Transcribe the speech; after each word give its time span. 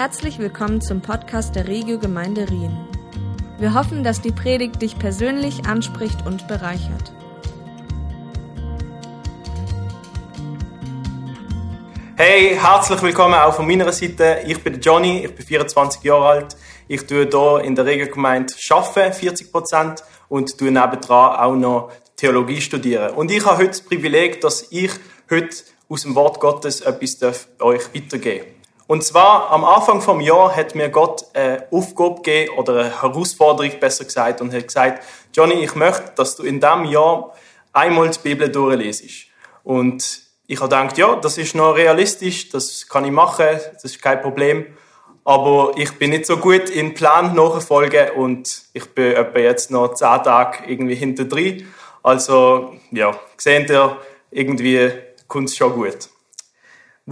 Herzlich 0.00 0.38
willkommen 0.38 0.80
zum 0.80 1.02
Podcast 1.02 1.54
der 1.54 1.68
Regio 1.68 1.98
Gemeinde 1.98 2.48
Rien. 2.48 2.74
Wir 3.58 3.74
hoffen, 3.74 4.02
dass 4.02 4.22
die 4.22 4.32
Predigt 4.32 4.80
dich 4.80 4.98
persönlich 4.98 5.66
anspricht 5.66 6.24
und 6.24 6.48
bereichert. 6.48 7.12
Hey, 12.16 12.56
herzlich 12.58 13.02
willkommen 13.02 13.34
auch 13.34 13.52
von 13.52 13.66
meiner 13.66 13.92
Seite. 13.92 14.38
Ich 14.46 14.64
bin 14.64 14.80
Johnny, 14.80 15.26
ich 15.26 15.34
bin 15.34 15.44
24 15.44 16.02
Jahre 16.02 16.28
alt. 16.28 16.56
Ich 16.88 17.06
tue 17.06 17.28
hier 17.30 17.60
in 17.62 17.74
der 17.74 17.84
Regiogemeinde 17.84 18.54
arbeiten, 18.70 19.12
40 19.12 19.52
Prozent, 19.52 20.02
und 20.30 20.56
tue 20.56 20.70
nebendran 20.70 21.36
auch 21.36 21.54
noch 21.54 21.92
Theologie 22.16 22.62
studieren. 22.62 23.10
Und 23.16 23.30
ich 23.30 23.44
habe 23.44 23.58
heute 23.58 23.68
das 23.68 23.82
Privileg, 23.82 24.40
dass 24.40 24.66
ich 24.70 24.92
heute 25.30 25.54
aus 25.90 26.04
dem 26.04 26.14
Wort 26.14 26.40
Gottes 26.40 26.80
etwas 26.80 27.48
euch 27.60 27.94
weitergeben 27.94 28.46
darf. 28.46 28.59
Und 28.90 29.04
zwar 29.04 29.52
am 29.52 29.64
Anfang 29.64 30.00
vom 30.00 30.20
Jahr 30.20 30.56
hat 30.56 30.74
mir 30.74 30.88
Gott 30.88 31.24
eine 31.32 31.64
Aufgabe 31.70 32.16
gegeben 32.16 32.58
oder 32.58 32.80
eine 32.80 33.02
Herausforderung 33.02 33.78
besser 33.78 34.04
gesagt 34.04 34.40
und 34.40 34.52
hat 34.52 34.66
gesagt, 34.66 35.04
Johnny, 35.32 35.62
ich 35.62 35.76
möchte, 35.76 36.10
dass 36.16 36.34
du 36.34 36.42
in 36.42 36.60
diesem 36.60 36.86
Jahr 36.86 37.32
einmal 37.72 38.10
die 38.10 38.18
Bibel 38.18 38.48
durchlesest. 38.50 39.26
Und 39.62 40.22
ich 40.48 40.58
habe 40.60 40.68
gedacht, 40.68 40.98
ja, 40.98 41.14
das 41.14 41.38
ist 41.38 41.54
noch 41.54 41.76
realistisch, 41.76 42.48
das 42.48 42.88
kann 42.88 43.04
ich 43.04 43.12
machen, 43.12 43.60
das 43.74 43.84
ist 43.84 44.02
kein 44.02 44.20
Problem. 44.20 44.66
Aber 45.24 45.70
ich 45.76 45.96
bin 45.96 46.10
nicht 46.10 46.26
so 46.26 46.38
gut 46.38 46.68
in 46.68 46.92
Plan 46.92 47.32
nachfolgen 47.36 48.10
und 48.16 48.64
ich 48.72 48.92
bin 48.92 49.12
etwa 49.12 49.38
jetzt 49.38 49.70
noch 49.70 49.94
zehn 49.94 50.20
Tage 50.24 50.64
irgendwie 50.66 50.96
hinter 50.96 51.26
drin. 51.26 51.72
Also, 52.02 52.74
ja, 52.90 53.16
seht 53.36 53.70
ihr, 53.70 53.98
irgendwie 54.32 54.90
kommt 55.28 55.48
es 55.48 55.56
schon 55.56 55.74
gut. 55.74 56.08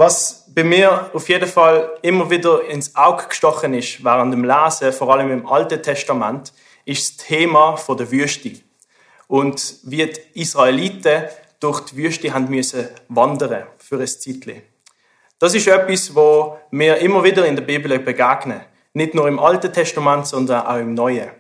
Was 0.01 0.45
bei 0.55 0.63
mir 0.63 1.11
auf 1.13 1.29
jeden 1.29 1.49
Fall 1.49 1.99
immer 2.03 2.31
wieder 2.31 2.65
ins 2.69 2.95
Auge 2.95 3.27
gestochen 3.27 3.75
ist 3.75 4.05
während 4.05 4.33
dem 4.33 4.45
Lesen, 4.45 4.93
vor 4.93 5.13
allem 5.13 5.33
im 5.33 5.45
Alten 5.45 5.83
Testament, 5.83 6.53
ist 6.85 7.19
das 7.19 7.27
Thema 7.27 7.77
der 7.77 8.09
Wüste. 8.13 8.53
Und 9.27 9.81
wie 9.83 10.07
die 10.07 10.41
Israeliten 10.41 11.25
durch 11.59 11.81
die 11.81 11.97
Wüste 11.97 12.33
haben 12.33 12.49
müssen 12.49 12.87
wandern 13.09 13.67
für 13.79 13.99
ein 13.99 14.07
Zeitchen. 14.07 14.63
Das 15.41 15.57
ist 15.57 15.67
etwas, 15.67 16.15
wo 16.15 16.61
mir 16.71 16.99
immer 16.99 17.25
wieder 17.25 17.45
in 17.45 17.57
der 17.57 17.65
Bibel 17.65 17.99
begegnen. 17.99 18.61
Nicht 18.93 19.15
nur 19.15 19.27
im 19.27 19.41
Alten 19.41 19.73
Testament, 19.73 20.29
sondern 20.29 20.65
auch 20.65 20.79
im 20.79 20.95
Neuen. 20.95 21.31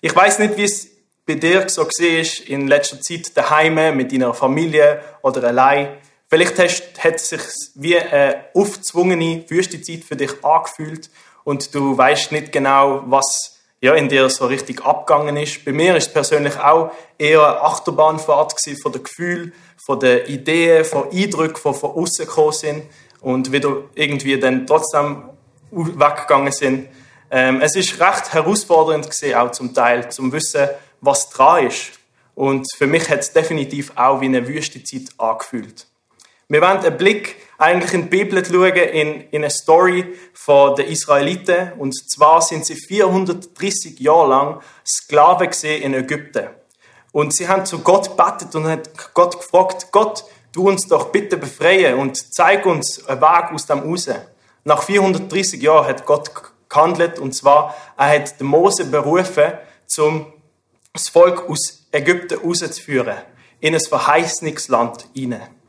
Ich 0.00 0.16
weiß 0.16 0.40
nicht, 0.40 0.56
wie 0.56 0.64
es 0.64 0.88
bei 1.24 1.34
dir 1.36 1.68
so 1.68 1.86
war 1.86 2.48
in 2.48 2.66
letzter 2.66 3.00
Zeit 3.00 3.36
daheim 3.36 3.96
mit 3.96 4.10
deiner 4.10 4.34
Familie 4.34 5.00
oder 5.22 5.44
allein. 5.44 5.98
Vielleicht 6.30 6.60
hast, 6.60 7.02
hat 7.02 7.16
es 7.16 7.28
sich 7.28 7.40
wie 7.74 7.98
eine 7.98 8.44
aufgezwungene 8.54 9.44
Wüstezeit 9.48 10.04
für 10.04 10.14
dich 10.14 10.44
angefühlt 10.44 11.10
und 11.42 11.74
du 11.74 11.98
weißt 11.98 12.30
nicht 12.30 12.52
genau, 12.52 13.02
was 13.06 13.58
ja, 13.80 13.94
in 13.94 14.08
dir 14.08 14.30
so 14.30 14.46
richtig 14.46 14.84
abgegangen 14.84 15.36
ist. 15.36 15.64
Bei 15.64 15.72
mir 15.72 15.96
ist 15.96 16.06
es 16.06 16.12
persönlich 16.12 16.56
auch 16.56 16.92
eher 17.18 17.44
eine 17.44 17.62
Achterbahnfahrt 17.62 18.54
von 18.80 18.92
den 18.92 19.02
Gefühlen, 19.02 19.52
von 19.76 19.98
den 19.98 20.24
Ideen, 20.26 20.84
von 20.84 21.10
Eindrücken, 21.10 21.72
die 21.72 21.78
von 21.78 21.90
außen 21.90 22.26
gekommen 22.26 22.52
sind 22.52 22.84
und 23.20 23.50
wieder 23.50 23.82
irgendwie 23.96 24.38
dann 24.38 24.68
trotzdem 24.68 25.30
weggegangen 25.72 26.52
sind. 26.52 26.88
Ähm, 27.32 27.60
es 27.60 27.74
ist 27.74 28.00
recht 28.00 28.32
herausfordernd 28.32 29.10
gewesen, 29.10 29.34
auch 29.34 29.50
zum 29.50 29.74
Teil, 29.74 30.08
zum 30.12 30.30
Wissen, 30.30 30.68
was 31.00 31.28
dran 31.30 31.66
ist. 31.66 31.92
Und 32.36 32.68
für 32.76 32.86
mich 32.86 33.08
hat 33.10 33.20
es 33.20 33.32
definitiv 33.32 33.90
auch 33.96 34.20
wie 34.20 34.26
eine 34.26 34.46
Wüstezeit 34.46 35.08
angefühlt. 35.18 35.89
Wir 36.50 36.60
wollen 36.62 36.78
einen 36.78 36.96
Blick 36.96 37.36
eigentlich 37.58 37.94
in 37.94 38.02
die 38.02 38.08
Bibel 38.08 38.44
schauen, 38.44 38.74
in, 38.74 39.20
in 39.30 39.42
eine 39.42 39.50
Story 39.50 40.16
von 40.34 40.74
den 40.74 40.88
Israeliten. 40.88 41.74
Und 41.78 41.94
zwar 42.10 42.42
sind 42.42 42.66
sie 42.66 42.74
430 42.74 44.00
Jahre 44.00 44.28
lang 44.28 44.60
Sklaven 44.84 45.48
in 45.62 45.94
Ägypten. 45.94 46.48
Und 47.12 47.32
sie 47.32 47.46
haben 47.46 47.64
zu 47.66 47.78
Gott 47.78 48.16
betet 48.16 48.52
und 48.56 48.66
haben 48.66 48.82
Gott 49.14 49.38
gefragt, 49.38 49.92
Gott, 49.92 50.24
du 50.50 50.68
uns 50.68 50.88
doch 50.88 51.12
bitte 51.12 51.36
befreien 51.36 52.00
und 52.00 52.16
zeig 52.34 52.66
uns 52.66 53.06
einen 53.06 53.20
Weg 53.20 53.52
aus 53.52 53.66
dem 53.66 53.78
raus. 53.78 54.10
Nach 54.64 54.82
430 54.82 55.62
Jahren 55.62 55.86
hat 55.86 56.04
Gott 56.04 56.32
gehandelt 56.68 57.20
und 57.20 57.32
zwar, 57.32 57.76
er 57.96 58.08
hat 58.08 58.40
den 58.40 58.48
Mose 58.48 58.86
berufen, 58.86 59.52
um 59.98 60.32
das 60.92 61.08
Volk 61.08 61.48
aus 61.48 61.86
Ägypten 61.92 62.40
rauszuführen, 62.40 63.18
in 63.60 63.74
ein 63.76 63.80
Verheißungsland 63.80 65.06
hinein. 65.14 65.59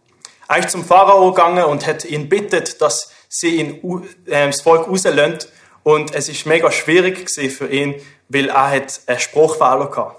Ist 0.57 0.71
zum 0.71 0.83
Pharao 0.83 1.31
gegangen 1.31 1.65
und 1.65 1.87
hat 1.87 2.03
ihn 2.05 2.27
bittet, 2.27 2.81
dass 2.81 3.11
sie 3.29 3.55
ihn, 3.55 4.03
äh, 4.25 4.47
das 4.47 4.61
Volk 4.61 4.87
rauslösen. 4.87 5.37
Und 5.83 6.13
es 6.13 6.29
ist 6.29 6.45
mega 6.45 6.71
schwierig 6.71 7.29
für 7.29 7.67
ihn, 7.67 7.95
weil 8.29 8.49
er 8.49 8.69
hat 8.69 9.01
einen 9.07 9.19
Spruchfehler 9.19 9.89
hatte. 9.95 10.15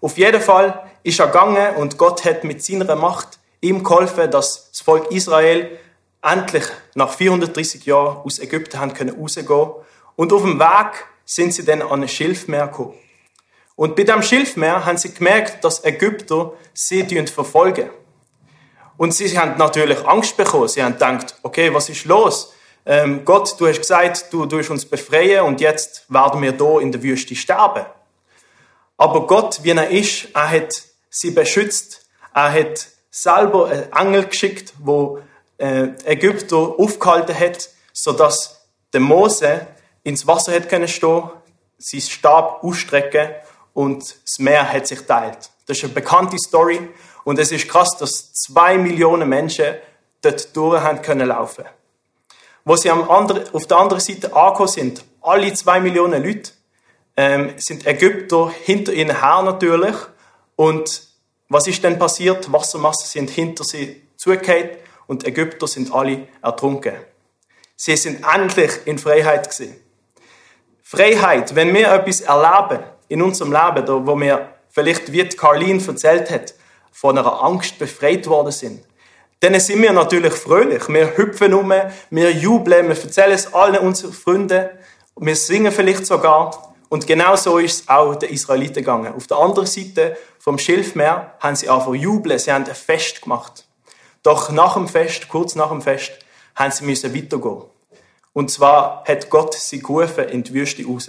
Auf 0.00 0.18
jeden 0.18 0.40
Fall 0.40 0.90
ist 1.02 1.20
er 1.20 1.26
gegangen 1.26 1.76
und 1.76 1.96
Gott 1.96 2.24
hat 2.24 2.44
mit 2.44 2.62
seiner 2.62 2.94
Macht 2.96 3.38
ihm 3.60 3.82
geholfen, 3.82 4.30
dass 4.30 4.70
das 4.70 4.80
Volk 4.80 5.10
Israel 5.10 5.78
endlich 6.22 6.64
nach 6.94 7.12
430 7.12 7.86
Jahren 7.86 8.18
aus 8.18 8.38
Ägypten 8.38 8.78
haben 8.78 8.92
können 8.92 9.18
rausgehen. 9.18 9.70
Und 10.16 10.32
auf 10.32 10.42
dem 10.42 10.58
Weg 10.58 11.06
sind 11.24 11.54
sie 11.54 11.64
dann 11.64 11.82
an 11.82 12.02
ein 12.02 12.08
Schilfmeer 12.08 12.66
gekommen. 12.66 12.94
Und 13.76 13.94
bei 13.94 14.04
dem 14.04 14.22
Schilfmeer 14.22 14.84
haben 14.84 14.98
sie 14.98 15.12
gemerkt, 15.12 15.62
dass 15.64 15.84
Ägypter 15.84 16.52
sie 16.72 17.04
verfolgen. 17.26 17.90
Und 18.96 19.12
sie 19.12 19.38
haben 19.38 19.56
natürlich 19.58 20.06
Angst 20.06 20.36
bekommen. 20.36 20.68
Sie 20.68 20.82
haben 20.82 20.94
gedacht, 20.94 21.34
okay, 21.42 21.72
was 21.72 21.88
ist 21.88 22.04
los? 22.04 22.52
Ähm, 22.84 23.24
Gott, 23.24 23.54
du 23.58 23.66
hast 23.66 23.78
gesagt, 23.78 24.26
du 24.32 24.50
wirst 24.50 24.70
uns 24.70 24.84
befreien 24.84 25.44
und 25.44 25.60
jetzt 25.60 26.04
werden 26.08 26.40
wir 26.40 26.52
hier 26.52 26.80
in 26.80 26.92
der 26.92 27.02
Wüste 27.02 27.34
sterben. 27.34 27.84
Aber 28.96 29.26
Gott, 29.26 29.60
wie 29.62 29.70
er 29.70 29.90
ist, 29.90 30.28
er 30.34 30.50
hat 30.50 30.72
sie 31.10 31.32
beschützt. 31.32 32.06
Er 32.32 32.52
hat 32.52 32.86
selber 33.10 33.66
einen 33.66 33.92
Engel 33.92 34.26
geschickt, 34.26 34.72
wo 34.78 35.18
äh, 35.58 35.88
Ägypter 36.04 36.56
aufgehalten 36.78 37.38
hat, 37.38 37.68
sodass 37.92 38.66
der 38.92 39.00
Mose 39.00 39.66
ins 40.04 40.26
Wasser 40.26 40.54
hat 40.54 40.68
können 40.68 40.88
stehen, 40.88 41.30
sein 41.78 42.00
Stab 42.00 42.62
ausstrecken 42.62 43.30
und 43.74 44.16
das 44.22 44.38
Meer 44.38 44.70
hat 44.72 44.86
sich 44.86 45.00
teilt. 45.02 45.50
Das 45.66 45.78
ist 45.78 45.84
eine 45.84 45.92
bekannte 45.92 46.38
Story 46.38 46.88
und 47.24 47.38
es 47.38 47.50
ist 47.52 47.68
krass, 47.68 47.96
dass 47.98 48.32
zwei 48.32 48.78
Millionen 48.78 49.28
Menschen 49.28 49.74
dort 50.22 50.56
durch 50.56 50.80
haben 50.80 51.02
können 51.02 51.28
laufen. 51.28 51.64
Wo 52.64 52.76
sie 52.76 52.90
am 52.90 53.08
anderen, 53.10 53.52
auf 53.52 53.66
der 53.66 53.76
anderen 53.78 54.00
Seite 54.00 54.34
angekommen 54.34 54.68
sind, 54.68 55.04
alle 55.20 55.52
zwei 55.54 55.80
Millionen 55.80 56.24
Leute, 56.24 56.52
ähm, 57.16 57.54
sind 57.56 57.86
Ägypter 57.86 58.50
hinter 58.50 58.92
ihnen 58.92 59.20
her 59.20 59.42
natürlich. 59.42 59.96
Und 60.54 61.02
was 61.48 61.66
ist 61.66 61.82
denn 61.82 61.98
passiert? 61.98 62.52
Wassermassen 62.52 63.06
sind 63.06 63.30
hinter 63.30 63.64
sie 63.64 64.02
zugefallen 64.16 64.70
und 65.06 65.26
Ägypter 65.26 65.66
sind 65.66 65.92
alle 65.92 66.28
ertrunken. 66.42 66.94
Sie 67.76 67.96
sind 67.96 68.24
endlich 68.32 68.70
in 68.86 68.98
Freiheit 68.98 69.50
gewesen. 69.50 69.76
Freiheit, 70.82 71.54
wenn 71.54 71.74
wir 71.74 71.92
etwas 71.92 72.20
erleben 72.20 72.84
in 73.08 73.22
unserem 73.22 73.52
Leben, 73.52 74.06
wo 74.06 74.18
wir 74.18 74.55
vielleicht, 74.76 75.10
wie 75.10 75.26
Carlin 75.26 75.82
erzählt 75.84 76.30
hat, 76.30 76.54
von 76.92 77.16
einer 77.16 77.42
Angst 77.42 77.78
befreit 77.78 78.26
worden 78.26 78.52
sind, 78.52 78.84
dann 79.40 79.58
sind 79.58 79.80
wir 79.80 79.92
natürlich 79.92 80.34
fröhlich. 80.34 80.86
Wir 80.90 81.16
hüpfen 81.16 81.54
um, 81.54 81.72
wir 82.10 82.30
jubeln, 82.30 82.88
wir 82.88 83.02
erzählen 83.02 83.32
es 83.32 83.54
allen 83.54 83.78
unseren 83.78 84.12
Freunden, 84.12 84.68
wir 85.18 85.34
singen 85.34 85.72
vielleicht 85.72 86.04
sogar. 86.04 86.74
Und 86.90 87.06
genau 87.06 87.36
so 87.36 87.56
ist 87.56 87.80
es 87.80 87.88
auch 87.88 88.16
den 88.16 88.28
Israeliten 88.28 88.74
gegangen. 88.74 89.14
Auf 89.14 89.26
der 89.26 89.38
anderen 89.38 89.66
Seite 89.66 90.18
vom 90.38 90.58
Schilfmeer 90.58 91.34
haben 91.40 91.56
sie 91.56 91.70
angefangen 91.70 92.00
jubeln, 92.00 92.38
sie 92.38 92.52
haben 92.52 92.66
ein 92.66 92.74
Fest 92.74 93.22
gemacht. 93.22 93.64
Doch 94.22 94.50
nach 94.50 94.74
dem 94.74 94.88
Fest, 94.88 95.28
kurz 95.30 95.54
nach 95.54 95.70
dem 95.70 95.80
Fest, 95.80 96.12
haben 96.54 96.70
sie 96.70 96.84
müssen 96.84 97.14
weitergehen. 97.14 97.62
Und 98.34 98.50
zwar 98.50 99.04
hat 99.08 99.30
Gott 99.30 99.54
sie 99.54 99.78
gerufen 99.78 100.28
in 100.28 100.42
die 100.42 100.52
Wüste 100.52 100.84
raus. 100.84 101.08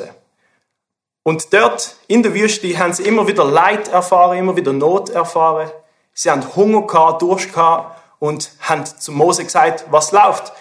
Und 1.28 1.52
dort 1.52 1.98
in 2.08 2.24
der 2.24 2.34
Wüste 2.34 2.80
haben 2.80 2.94
sie 2.94 3.04
immer 3.04 3.28
wieder 3.28 3.44
Leid 3.44 3.90
erfahren, 3.90 4.38
immer 4.38 4.56
wieder 4.56 4.72
Not 4.72 5.10
erfahren. 5.10 5.70
Sie 6.14 6.32
haben 6.32 6.56
Hunger 6.56 6.88
gehabt, 6.88 7.22
Durst 7.22 7.52
gehabt 7.52 8.02
und 8.20 8.50
haben 8.62 8.86
zu 8.86 9.12
Mose 9.12 9.44
gesagt, 9.44 9.88
was 9.92 10.14
läuft. 10.14 10.54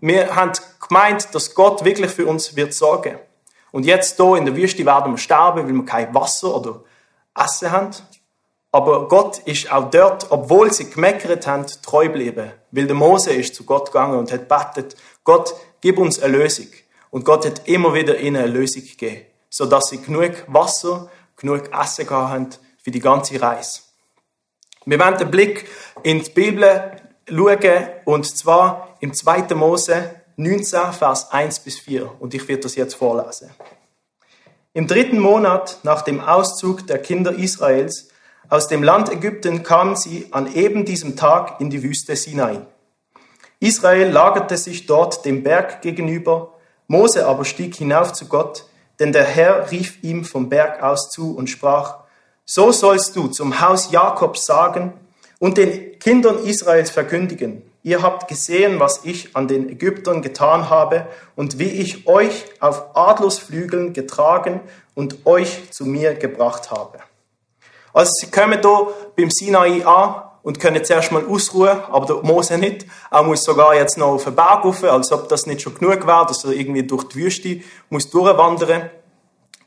Wir 0.00 0.36
haben 0.36 0.52
gemeint, 0.86 1.34
dass 1.34 1.56
Gott 1.56 1.84
wirklich 1.84 2.12
für 2.12 2.26
uns 2.26 2.54
wird 2.54 2.72
sorgen. 2.72 3.18
Und 3.72 3.84
jetzt 3.84 4.16
hier 4.16 4.36
in 4.36 4.44
der 4.44 4.54
Wüste 4.54 4.86
werden 4.86 5.12
wir 5.12 5.18
sterben, 5.18 5.66
weil 5.66 5.74
wir 5.74 5.84
kein 5.84 6.14
Wasser 6.14 6.54
oder 6.54 6.84
Essen 7.36 7.72
haben. 7.72 7.90
Aber 8.70 9.08
Gott 9.08 9.38
ist 9.38 9.72
auch 9.72 9.90
dort, 9.90 10.30
obwohl 10.30 10.72
sie 10.72 10.88
gemeckert 10.88 11.48
haben, 11.48 11.66
treu 11.82 12.06
geblieben. 12.06 12.52
Weil 12.70 12.86
der 12.86 12.94
Mose 12.94 13.32
ist 13.32 13.56
zu 13.56 13.64
Gott 13.64 13.86
gegangen 13.86 14.20
und 14.20 14.30
hat 14.30 14.46
betet, 14.46 14.94
Gott, 15.24 15.52
gib 15.80 15.98
uns 15.98 16.22
eine 16.22 16.38
Lösung. 16.38 16.68
Und 17.10 17.24
Gott 17.24 17.44
hat 17.44 17.66
immer 17.66 17.92
wieder 17.92 18.20
ihnen 18.20 18.36
eine 18.36 18.52
Lösung 18.52 18.82
gegeben 18.82 19.31
sodass 19.52 19.90
sie 19.90 20.00
genug 20.00 20.32
Wasser, 20.46 21.10
genug 21.36 21.70
Essen 21.78 22.08
haben 22.08 22.48
für 22.82 22.90
die 22.90 23.00
ganze 23.00 23.40
Reise. 23.40 23.82
Wir 24.86 24.98
werden 24.98 25.18
den 25.18 25.30
Blick 25.30 25.68
in 26.02 26.22
die 26.22 26.30
Bibel 26.30 26.96
schauen, 27.28 27.88
und 28.06 28.24
zwar 28.36 28.96
im 29.00 29.12
2. 29.12 29.54
Mose 29.54 30.10
19, 30.36 30.92
Vers 30.92 31.30
1 31.30 31.60
bis 31.60 31.78
4. 31.78 32.10
Und 32.18 32.32
ich 32.32 32.48
werde 32.48 32.62
das 32.62 32.76
jetzt 32.76 32.94
vorlesen. 32.94 33.50
Im 34.72 34.86
dritten 34.86 35.18
Monat 35.18 35.80
nach 35.82 36.00
dem 36.00 36.20
Auszug 36.20 36.86
der 36.86 36.98
Kinder 36.98 37.32
Israels 37.32 38.08
aus 38.48 38.68
dem 38.68 38.82
Land 38.82 39.12
Ägypten 39.12 39.62
kamen 39.62 39.96
sie 39.96 40.28
an 40.30 40.52
eben 40.52 40.86
diesem 40.86 41.14
Tag 41.14 41.60
in 41.60 41.68
die 41.68 41.82
Wüste 41.82 42.16
Sinai. 42.16 42.62
Israel 43.60 44.10
lagerte 44.10 44.56
sich 44.56 44.86
dort 44.86 45.26
dem 45.26 45.42
Berg 45.42 45.82
gegenüber, 45.82 46.54
Mose 46.86 47.26
aber 47.26 47.44
stieg 47.44 47.76
hinauf 47.76 48.14
zu 48.14 48.26
Gott, 48.26 48.64
denn 49.02 49.12
der 49.12 49.24
Herr 49.24 49.68
rief 49.72 49.98
ihm 50.02 50.24
vom 50.24 50.48
Berg 50.48 50.80
aus 50.80 51.10
zu 51.10 51.36
und 51.36 51.50
sprach, 51.50 52.04
so 52.44 52.70
sollst 52.70 53.16
du 53.16 53.26
zum 53.26 53.60
Haus 53.60 53.90
Jakobs 53.90 54.46
sagen 54.46 54.92
und 55.40 55.58
den 55.58 55.98
Kindern 55.98 56.38
Israels 56.38 56.92
verkündigen, 56.92 57.68
ihr 57.82 58.00
habt 58.00 58.28
gesehen, 58.28 58.78
was 58.78 59.00
ich 59.02 59.34
an 59.34 59.48
den 59.48 59.68
Ägyptern 59.68 60.22
getan 60.22 60.70
habe 60.70 61.08
und 61.34 61.58
wie 61.58 61.70
ich 61.70 62.06
euch 62.06 62.44
auf 62.60 62.96
Adlersflügeln 62.96 63.92
getragen 63.92 64.60
und 64.94 65.26
euch 65.26 65.72
zu 65.72 65.84
mir 65.84 66.14
gebracht 66.14 66.70
habe. 66.70 67.00
Also 67.92 68.12
sie 68.20 68.30
kommen 68.30 68.60
hier 68.62 68.94
beim 69.16 69.30
Sinai 69.32 69.84
an 69.84 70.30
und 70.42 70.58
können 70.58 70.84
zuerst 70.84 71.12
mal 71.12 71.24
ausruhen, 71.24 71.80
aber 71.90 72.06
der 72.06 72.16
Mose 72.16 72.58
nicht. 72.58 72.86
Er 73.10 73.22
muss 73.22 73.44
sogar 73.44 73.74
jetzt 73.74 73.96
noch 73.96 74.08
auf 74.08 74.24
den 74.24 74.34
Berg 74.34 74.64
rauf, 74.64 74.82
als 74.84 75.12
ob 75.12 75.28
das 75.28 75.46
nicht 75.46 75.62
schon 75.62 75.74
genug 75.74 76.06
wäre, 76.06 76.26
dass 76.26 76.44
er 76.44 76.52
irgendwie 76.52 76.82
durch 76.82 77.04
die 77.04 77.16
Wüste 77.16 77.60
muss 77.90 78.10
durchwandern. 78.10 78.90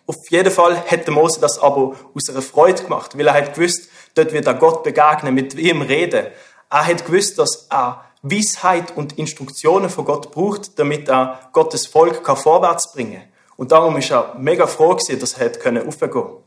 Auf 0.08 0.18
jeden 0.30 0.52
Fall 0.52 0.76
hätte 0.86 1.12
Mose 1.12 1.40
das 1.40 1.58
aber 1.58 1.96
aus 2.14 2.30
einer 2.30 2.42
Freude 2.42 2.84
gemacht, 2.84 3.18
weil 3.18 3.28
er 3.28 3.34
hat 3.34 3.56
gewusst, 3.56 3.90
dort 4.14 4.34
wird 4.34 4.46
er 4.46 4.54
Gott 4.54 4.84
begegnen, 4.84 5.34
mit 5.34 5.56
ihm 5.56 5.82
reden. 5.82 6.28
Er 6.70 6.86
hat 6.86 7.06
gewusst, 7.06 7.40
dass 7.40 7.68
er 7.70 8.04
Weisheit 8.22 8.96
und 8.96 9.18
Instruktionen 9.18 9.90
von 9.90 10.06
Gott 10.06 10.32
braucht, 10.32 10.78
damit 10.78 11.08
er 11.08 11.40
Gottes 11.54 11.88
Volk 11.88 12.24
kann 12.24 12.38
vorwärts 12.38 12.92
bringen. 12.92 13.22
Und 13.56 13.72
darum 13.72 13.96
ist 13.98 14.12
er 14.12 14.36
mega 14.38 14.68
froh 14.68 14.96
gewesen, 14.96 15.20
dass 15.20 15.34
er 15.34 15.48
aufgehen 15.88 16.12
konnte. 16.12 16.38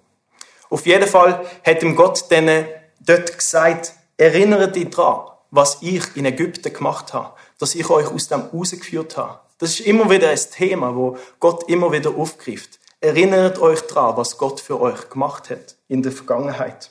Auf 0.71 0.87
jeden 0.87 1.09
Fall 1.09 1.47
hat 1.65 1.83
ihm 1.83 1.97
Gott 1.97 2.31
denen 2.31 2.67
dort 3.01 3.39
gesagt, 3.39 3.95
erinnere 4.19 4.71
dich 4.71 4.91
daran, 4.91 5.31
was 5.51 5.79
ich 5.81 6.05
in 6.15 6.27
Ägypten 6.27 6.73
gemacht 6.73 7.15
habe, 7.15 7.33
dass 7.59 7.75
ich 7.75 7.89
euch 7.89 8.09
aus 8.09 8.29
dem 8.29 8.43
rausgeführt 8.43 9.17
habe. 9.17 9.41
Das 9.59 9.71
ist 9.71 9.81
immer 9.81 10.11
wieder 10.11 10.29
ein 10.29 10.39
Thema, 10.39 10.95
wo 10.95 11.17
Gott 11.41 11.69
immer 11.69 11.91
wieder 11.91 12.11
aufgreift. 12.11 12.79
Erinnert 13.01 13.59
euch 13.61 13.81
daran, 13.83 14.17
was 14.17 14.37
Gott 14.37 14.61
für 14.61 14.81
euch 14.81 15.09
gemacht 15.09 15.51
hat 15.51 15.77
in 15.89 16.03
der 16.03 16.13
Vergangenheit. 16.13 16.91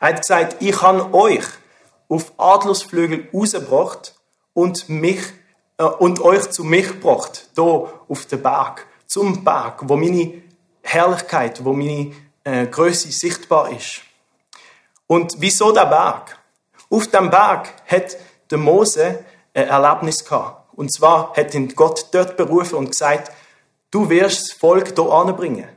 Er 0.00 0.08
hat 0.08 0.22
gesagt, 0.22 0.56
ich 0.60 0.82
habe 0.82 1.14
euch 1.14 1.44
auf 2.08 2.32
Adlersflügel 2.38 3.28
rausgebracht 3.32 4.14
und 4.54 4.88
mich 4.88 5.20
äh, 5.78 5.84
und 5.84 6.20
euch 6.20 6.50
zu 6.50 6.64
mich 6.64 6.88
gebracht, 6.88 7.48
hier 7.54 7.92
auf 8.08 8.26
den 8.26 8.42
Berg, 8.42 8.86
zum 9.06 9.44
Berg, 9.44 9.88
wo 9.88 9.96
meine 9.96 10.42
Herrlichkeit, 10.82 11.64
wo 11.64 11.72
meine 11.72 12.12
äh, 12.44 12.66
Größe 12.66 13.10
sichtbar 13.10 13.70
ist. 13.72 14.02
Und 15.08 15.36
wieso 15.38 15.72
der 15.72 15.86
Berg? 15.86 16.38
Auf 16.90 17.08
dem 17.08 17.30
Berg 17.30 17.70
hat 17.86 18.16
der 18.50 18.58
Mose 18.58 19.24
ein 19.54 19.68
Erlebnis 19.68 20.22
gehabt. 20.22 20.68
Und 20.76 20.92
zwar 20.92 21.32
hat 21.34 21.54
ihn 21.54 21.74
Gott 21.74 22.06
dort 22.12 22.36
berufen 22.36 22.76
und 22.76 22.90
gesagt, 22.90 23.32
du 23.90 24.08
wirst 24.10 24.50
das 24.50 24.52
Volk 24.52 24.92
hier 24.94 25.10
anbringen. 25.10 25.68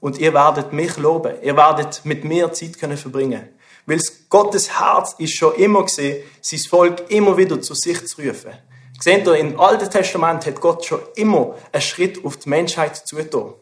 Und 0.00 0.18
ihr 0.18 0.34
werdet 0.34 0.72
mich 0.72 0.96
loben. 0.96 1.34
Ihr 1.40 1.56
werdet 1.56 2.04
mit 2.04 2.24
mir 2.24 2.52
Zeit 2.52 2.78
können 2.78 2.96
verbringen. 2.96 3.48
Weil 3.86 4.00
Gottes 4.28 4.80
Herz 4.80 5.14
ist 5.18 5.36
schon 5.36 5.54
immer 5.54 5.84
gesehen, 5.84 6.24
sein 6.40 6.58
Volk 6.58 7.10
immer 7.10 7.36
wieder 7.36 7.62
zu 7.62 7.74
sich 7.74 8.04
zu 8.08 8.20
rufen. 8.20 8.52
Seht 8.98 9.26
ihr, 9.26 9.36
im 9.36 9.58
Alten 9.58 9.88
Testament 9.88 10.46
hat 10.46 10.60
Gott 10.60 10.84
schon 10.84 11.00
immer 11.14 11.54
einen 11.70 11.80
Schritt 11.80 12.24
auf 12.24 12.38
die 12.38 12.48
Menschheit 12.48 12.96
zugetan. 12.96 13.54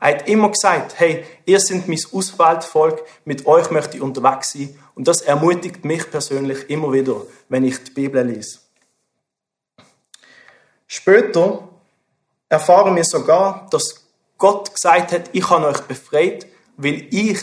Er 0.00 0.08
hat 0.08 0.28
immer 0.28 0.50
gesagt, 0.50 0.98
hey, 0.98 1.24
ihr 1.46 1.60
seid 1.60 1.88
mein 1.88 1.98
Auswahlvolk, 2.12 3.02
mit 3.24 3.46
euch 3.46 3.70
möchte 3.70 3.96
ich 3.96 4.02
unterwegs 4.02 4.52
sein. 4.52 4.78
Und 4.94 5.08
das 5.08 5.22
ermutigt 5.22 5.84
mich 5.84 6.10
persönlich 6.10 6.68
immer 6.70 6.92
wieder, 6.92 7.22
wenn 7.48 7.64
ich 7.64 7.82
die 7.82 7.90
Bibel 7.90 8.24
lese. 8.24 8.58
Später 10.86 11.68
erfahren 12.48 12.94
wir 12.94 13.04
sogar, 13.04 13.66
dass 13.70 14.06
Gott 14.38 14.72
gesagt 14.72 15.12
hat, 15.12 15.30
ich 15.32 15.48
habe 15.50 15.66
euch 15.66 15.80
befreit, 15.82 16.46
weil 16.76 17.06
ich 17.10 17.40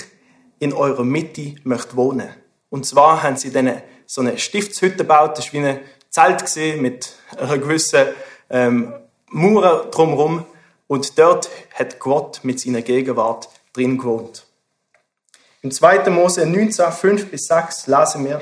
in 0.60 0.74
eurer 0.74 1.04
Mitte 1.04 1.56
möchte 1.64 1.96
wohnen. 1.96 2.30
Und 2.70 2.86
zwar 2.86 3.22
haben 3.24 3.36
sie 3.36 3.52
dann 3.52 3.82
so 4.06 4.22
eine 4.22 4.38
Stiftshütte 4.38 4.98
gebaut, 4.98 5.38
das 5.38 5.54
war 5.54 5.62
wie 5.62 5.68
ein 5.68 5.80
Zelt 6.10 6.80
mit 6.80 7.16
einer 7.38 7.58
gewissen 7.58 8.06
ähm, 8.50 8.94
Mauer 9.30 9.88
drumherum. 9.90 10.46
Und 10.94 11.18
dort 11.18 11.50
hat 11.74 11.98
Gott 11.98 12.42
mit 12.44 12.60
seiner 12.60 12.84
Gegenwart 12.84 13.50
drin 13.74 13.98
gewohnt. 13.98 14.46
Im 15.64 15.72
2. 15.72 16.08
Mose 16.12 16.46
19, 16.46 16.92
5 16.92 17.32
bis 17.32 17.48
6 17.48 17.88
lasen 17.88 18.24
wir, 18.26 18.40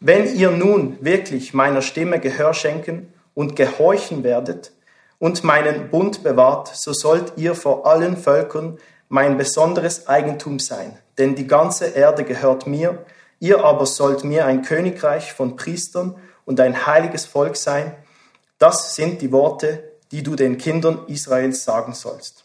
wenn 0.00 0.34
ihr 0.34 0.50
nun 0.50 0.98
wirklich 1.00 1.54
meiner 1.54 1.80
Stimme 1.80 2.18
Gehör 2.18 2.54
schenken 2.54 3.12
und 3.34 3.54
gehorchen 3.54 4.24
werdet 4.24 4.72
und 5.20 5.44
meinen 5.44 5.90
Bund 5.90 6.24
bewahrt, 6.24 6.72
so 6.74 6.92
sollt 6.92 7.34
ihr 7.36 7.54
vor 7.54 7.86
allen 7.86 8.16
Völkern 8.16 8.80
mein 9.08 9.38
besonderes 9.38 10.08
Eigentum 10.08 10.58
sein, 10.58 10.98
denn 11.18 11.36
die 11.36 11.46
ganze 11.46 11.86
Erde 11.86 12.24
gehört 12.24 12.66
mir, 12.66 13.06
ihr 13.38 13.64
aber 13.64 13.86
sollt 13.86 14.24
mir 14.24 14.44
ein 14.44 14.62
Königreich 14.62 15.32
von 15.32 15.54
Priestern 15.54 16.16
und 16.46 16.58
ein 16.58 16.84
heiliges 16.84 17.26
Volk 17.26 17.54
sein. 17.54 17.94
Das 18.58 18.96
sind 18.96 19.22
die 19.22 19.30
Worte, 19.30 19.91
die 20.12 20.22
du 20.22 20.36
den 20.36 20.58
Kindern 20.58 21.06
Israels 21.08 21.64
sagen 21.64 21.94
sollst. 21.94 22.44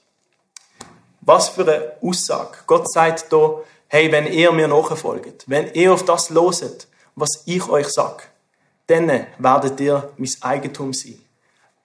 Was 1.21 1.49
für 1.49 1.61
eine 1.63 1.91
Aussage. 2.01 2.57
Gott 2.65 2.89
sagt 2.91 3.31
da, 3.31 3.59
hey, 3.89 4.11
wenn 4.11 4.25
ihr 4.27 4.51
mir 4.53 4.69
nachfolgt, 4.69 5.43
wenn 5.47 5.73
ihr 5.73 5.93
auf 5.93 6.05
das 6.05 6.29
loset, 6.29 6.87
was 7.15 7.43
ich 7.45 7.67
euch 7.67 7.89
sag, 7.89 8.29
dann 8.87 9.27
werdet 9.37 9.79
ihr 9.81 10.09
mein 10.17 10.31
Eigentum 10.41 10.93
sein. 10.93 11.21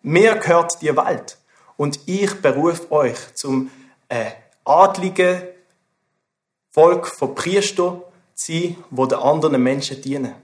Mir 0.03 0.37
gehört 0.37 0.81
die 0.81 0.97
Welt 0.97 1.37
und 1.77 1.99
ich 2.07 2.41
berufe 2.41 2.91
euch 2.93 3.19
zum 3.35 3.71
äh, 4.09 4.31
adligen 4.65 5.43
Volk 6.71 7.09
von 7.09 7.35
Priester 7.35 8.03
zu 8.35 8.53
sein, 8.53 8.77
wo 8.91 9.07
den 9.07 9.19
anderen 9.19 9.63
Menschen 9.63 10.01
dienen. 10.01 10.35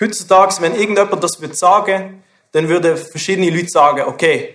Heutzutage, 0.00 0.56
wenn 0.60 0.74
irgendjemand 0.74 1.22
das 1.22 1.40
würde 1.40 1.54
sagen, 1.54 2.22
dann 2.52 2.68
würden 2.68 2.96
verschiedene 2.96 3.50
Leute 3.50 3.68
sagen, 3.68 4.04
okay, 4.06 4.54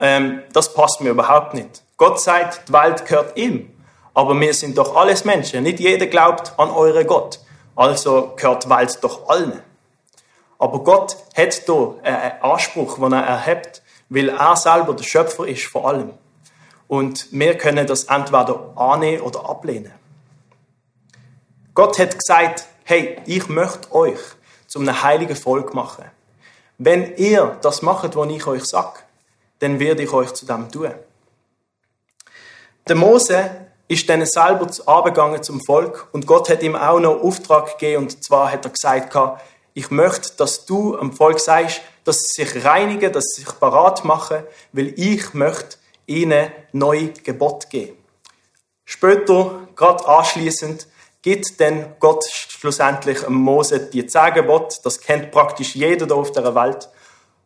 ähm, 0.00 0.42
das 0.52 0.72
passt 0.72 1.00
mir 1.00 1.10
überhaupt 1.10 1.54
nicht. 1.54 1.82
Gott 1.96 2.20
sagt, 2.20 2.68
die 2.68 2.72
Welt 2.72 3.04
gehört 3.06 3.36
ihm. 3.36 3.74
Aber 4.14 4.38
wir 4.38 4.54
sind 4.54 4.78
doch 4.78 4.96
alles 4.96 5.24
Menschen. 5.24 5.62
Nicht 5.62 5.80
jeder 5.80 6.06
glaubt 6.06 6.58
an 6.58 6.70
euren 6.70 7.06
Gott. 7.06 7.40
Also 7.76 8.34
gehört 8.36 8.64
die 8.64 8.70
Welt 8.70 8.98
doch 9.02 9.28
allen. 9.28 9.62
Aber 10.58 10.82
Gott 10.82 11.16
hat 11.36 11.54
hier 11.54 11.94
einen 12.02 12.42
Anspruch, 12.42 12.98
den 12.98 13.12
er 13.12 13.22
erhebt, 13.22 13.82
weil 14.08 14.28
er 14.28 14.56
selber 14.56 14.94
der 14.94 15.04
Schöpfer 15.04 15.46
ist 15.46 15.66
von 15.66 15.84
allem. 15.84 16.14
Und 16.88 17.28
wir 17.30 17.56
können 17.56 17.86
das 17.86 18.04
entweder 18.04 18.72
annehmen 18.76 19.22
oder 19.22 19.48
ablehnen. 19.48 19.92
Gott 21.74 21.98
hat 21.98 22.18
gesagt, 22.18 22.64
hey, 22.84 23.20
ich 23.26 23.48
möchte 23.48 23.92
euch 23.94 24.18
zum 24.66 25.02
heiligen 25.02 25.36
Volk 25.36 25.74
machen. 25.74 26.06
Wenn 26.78 27.16
ihr 27.16 27.58
das 27.60 27.82
macht, 27.82 28.14
was 28.14 28.30
ich 28.30 28.46
euch 28.46 28.64
sage, 28.64 29.00
dann 29.58 29.80
werde 29.80 30.04
ich 30.04 30.12
euch 30.12 30.32
zu 30.32 30.46
dem 30.46 30.70
tun. 30.70 30.94
Der 32.88 32.96
Mose 32.96 33.50
ist 33.88 34.08
dann 34.08 34.24
selber 34.24 34.68
abgegangen 34.86 35.42
zum 35.42 35.60
Volk 35.60 36.08
und 36.12 36.26
Gott 36.26 36.48
hat 36.48 36.62
ihm 36.62 36.76
auch 36.76 37.00
noch 37.00 37.20
Auftrag 37.20 37.78
gegeben 37.78 38.04
und 38.04 38.22
zwar 38.22 38.52
hat 38.52 38.64
er 38.64 38.70
gesagt, 38.70 39.16
ich 39.74 39.90
möchte, 39.90 40.36
dass 40.36 40.66
du 40.66 40.96
am 40.96 41.12
Volk 41.12 41.40
sagst, 41.40 41.80
dass 42.04 42.20
sie 42.20 42.44
sich 42.44 42.64
reinigen, 42.64 43.12
dass 43.12 43.24
sie 43.34 43.42
sich 43.42 43.58
parat 43.58 44.04
machen, 44.04 44.42
weil 44.72 44.92
ich 44.96 45.34
möchte 45.34 45.78
ihnen 46.06 46.50
neue 46.72 47.08
Gebot 47.08 47.70
geben. 47.70 47.96
Später, 48.84 49.68
gerade 49.76 50.06
anschließend, 50.06 50.86
gibt 51.22 51.60
dann 51.60 51.96
Gott 51.98 52.24
schlussendlich 52.28 53.28
Mose 53.28 53.80
die 53.80 54.06
zehn. 54.06 54.34
Das 54.82 55.00
kennt 55.00 55.30
praktisch 55.30 55.74
jeder 55.74 56.06
da 56.06 56.14
auf 56.14 56.32
der 56.32 56.54
Welt. 56.54 56.88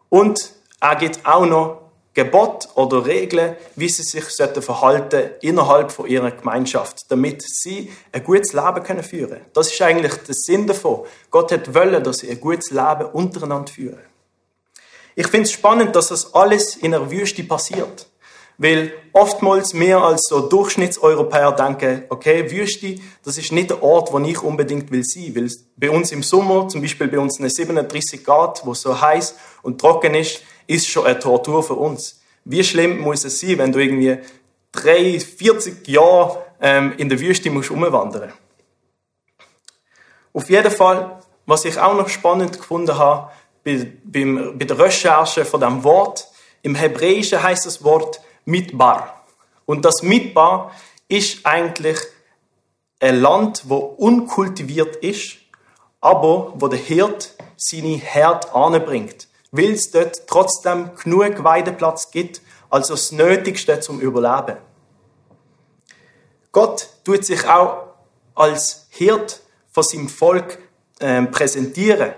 Und 0.08 0.52
er 0.80 0.96
gibt 0.96 1.24
auch 1.24 1.46
noch 1.46 1.82
Gebot 2.14 2.68
oder 2.74 3.06
Regeln, 3.06 3.56
wie 3.74 3.88
sie 3.88 4.02
sich 4.02 4.24
verhalten 4.24 5.30
innerhalb 5.40 5.90
von 5.90 6.06
ihrer 6.06 6.30
Gemeinschaft, 6.30 6.98
damit 7.08 7.42
sie 7.42 7.90
ein 8.12 8.22
gutes 8.22 8.52
Leben 8.52 8.82
können 8.82 9.02
führen. 9.02 9.40
Das 9.54 9.72
ist 9.72 9.80
eigentlich 9.80 10.14
der 10.14 10.34
Sinn 10.34 10.66
davon. 10.66 11.06
Gott 11.30 11.52
hat 11.52 11.74
wollen, 11.74 12.04
dass 12.04 12.18
sie 12.18 12.30
ein 12.30 12.38
gutes 12.38 12.70
Leben 12.70 13.06
untereinander 13.12 13.72
führen. 13.72 14.02
Ich 15.14 15.26
finde 15.28 15.44
es 15.44 15.52
spannend, 15.52 15.96
dass 15.96 16.08
das 16.08 16.34
alles 16.34 16.76
in 16.76 16.94
einer 16.94 17.10
Wüste 17.10 17.44
passiert. 17.44 18.06
Weil 18.58 18.92
oftmals 19.12 19.74
mehr 19.74 19.98
als 19.98 20.22
so 20.28 20.48
Durchschnittseuropäer 20.48 21.52
denken, 21.52 22.04
okay, 22.10 22.50
Wüste, 22.50 22.96
das 23.24 23.38
ist 23.38 23.52
nicht 23.52 23.70
der 23.70 23.82
Ort, 23.82 24.12
wo 24.12 24.18
ich 24.20 24.42
unbedingt 24.42 24.90
will 24.90 25.04
sein. 25.04 25.34
Weil 25.34 25.50
bei 25.76 25.90
uns 25.90 26.12
im 26.12 26.22
Sommer, 26.22 26.68
zum 26.68 26.82
Beispiel 26.82 27.08
bei 27.08 27.18
uns 27.18 27.40
eine 27.40 27.50
37 27.50 28.24
Grad, 28.24 28.64
wo 28.64 28.74
so 28.74 29.00
heiß 29.00 29.34
und 29.62 29.80
trocken 29.80 30.14
ist, 30.14 30.42
ist 30.66 30.88
schon 30.88 31.06
eine 31.06 31.18
Tortur 31.18 31.62
für 31.62 31.74
uns. 31.74 32.20
Wie 32.44 32.62
schlimm 32.62 33.00
muss 33.00 33.24
es 33.24 33.40
sein, 33.40 33.58
wenn 33.58 33.72
du 33.72 33.78
irgendwie 33.78 34.18
drei, 34.72 35.20
40 35.20 35.86
Jahre 35.88 36.44
ähm, 36.60 36.94
in 36.96 37.08
der 37.08 37.20
Wüste 37.20 37.50
musst 37.50 37.70
umwandern. 37.70 38.32
Auf 40.32 40.48
jeden 40.48 40.70
Fall, 40.70 41.20
was 41.46 41.64
ich 41.64 41.78
auch 41.78 41.94
noch 41.94 42.08
spannend 42.08 42.58
gefunden 42.58 42.96
habe, 42.96 43.30
bei, 43.64 43.92
beim, 44.04 44.58
bei 44.58 44.64
der 44.64 44.78
Recherche 44.78 45.44
von 45.44 45.60
dem 45.60 45.84
Wort, 45.84 46.26
im 46.62 46.74
Hebräischen 46.74 47.42
heißt 47.42 47.66
das 47.66 47.84
Wort 47.84 48.20
Mitbar. 48.44 49.24
Und 49.66 49.84
das 49.84 50.02
Mitbar 50.02 50.72
ist 51.08 51.44
eigentlich 51.44 51.98
ein 53.00 53.20
Land, 53.20 53.64
wo 53.66 53.76
unkultiviert 53.76 54.96
ist, 54.96 55.38
aber 56.00 56.52
wo 56.56 56.68
der 56.68 56.78
Hirt 56.78 57.34
seine 57.56 57.96
Herd 57.96 58.54
anbringt, 58.54 59.28
weil 59.50 59.72
es 59.72 59.90
dort 59.90 60.26
trotzdem 60.26 60.90
genug 61.02 61.44
Weideplatz 61.44 62.10
gibt, 62.10 62.42
also 62.70 62.94
das 62.94 63.12
Nötigste 63.12 63.80
zum 63.80 64.00
Überleben. 64.00 64.56
Gott 66.52 66.88
tut 67.04 67.24
sich 67.24 67.46
auch 67.46 67.88
als 68.34 68.86
Hirt 68.90 69.40
von 69.70 69.82
seinem 69.82 70.08
Volk 70.08 70.58
äh, 71.00 71.22
präsentieren 71.22 72.12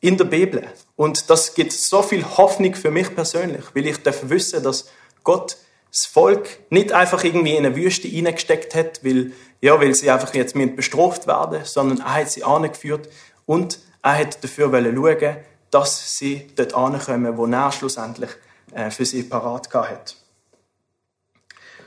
in 0.00 0.16
der 0.16 0.24
Bibel. 0.24 0.66
Und 0.96 1.30
das 1.30 1.54
gibt 1.54 1.72
so 1.72 2.02
viel 2.02 2.24
Hoffnung 2.24 2.74
für 2.74 2.90
mich 2.90 3.14
persönlich, 3.14 3.64
weil 3.74 3.86
ich 3.86 4.02
darf 4.02 4.28
wissen, 4.28 4.62
dass 4.62 4.88
Gott 5.24 5.56
das 5.90 6.06
Volk 6.06 6.58
nicht 6.70 6.92
einfach 6.92 7.24
irgendwie 7.24 7.56
in 7.56 7.64
eine 7.64 7.76
Wüste 7.76 8.08
hineingesteckt 8.08 8.74
hat, 8.74 9.04
weil, 9.04 9.32
ja, 9.60 9.80
weil 9.80 9.94
sie 9.94 10.10
einfach 10.10 10.34
jetzt 10.34 10.54
bestraft 10.76 11.26
werden, 11.26 11.64
sondern 11.64 11.98
er 11.98 12.14
hat 12.14 12.30
sie 12.30 12.44
angeführt 12.44 13.08
und 13.46 13.78
er 14.02 14.18
hat 14.18 14.44
dafür 14.44 14.70
schauen, 14.70 15.36
dass 15.70 16.16
sie 16.16 16.46
dort 16.54 16.74
ankommen, 16.74 17.36
wo 17.36 17.46
er 17.46 17.72
schlussendlich 17.72 18.30
äh, 18.72 18.90
für 18.90 19.04
sie 19.04 19.22
parat 19.22 19.72
hat. 19.72 20.16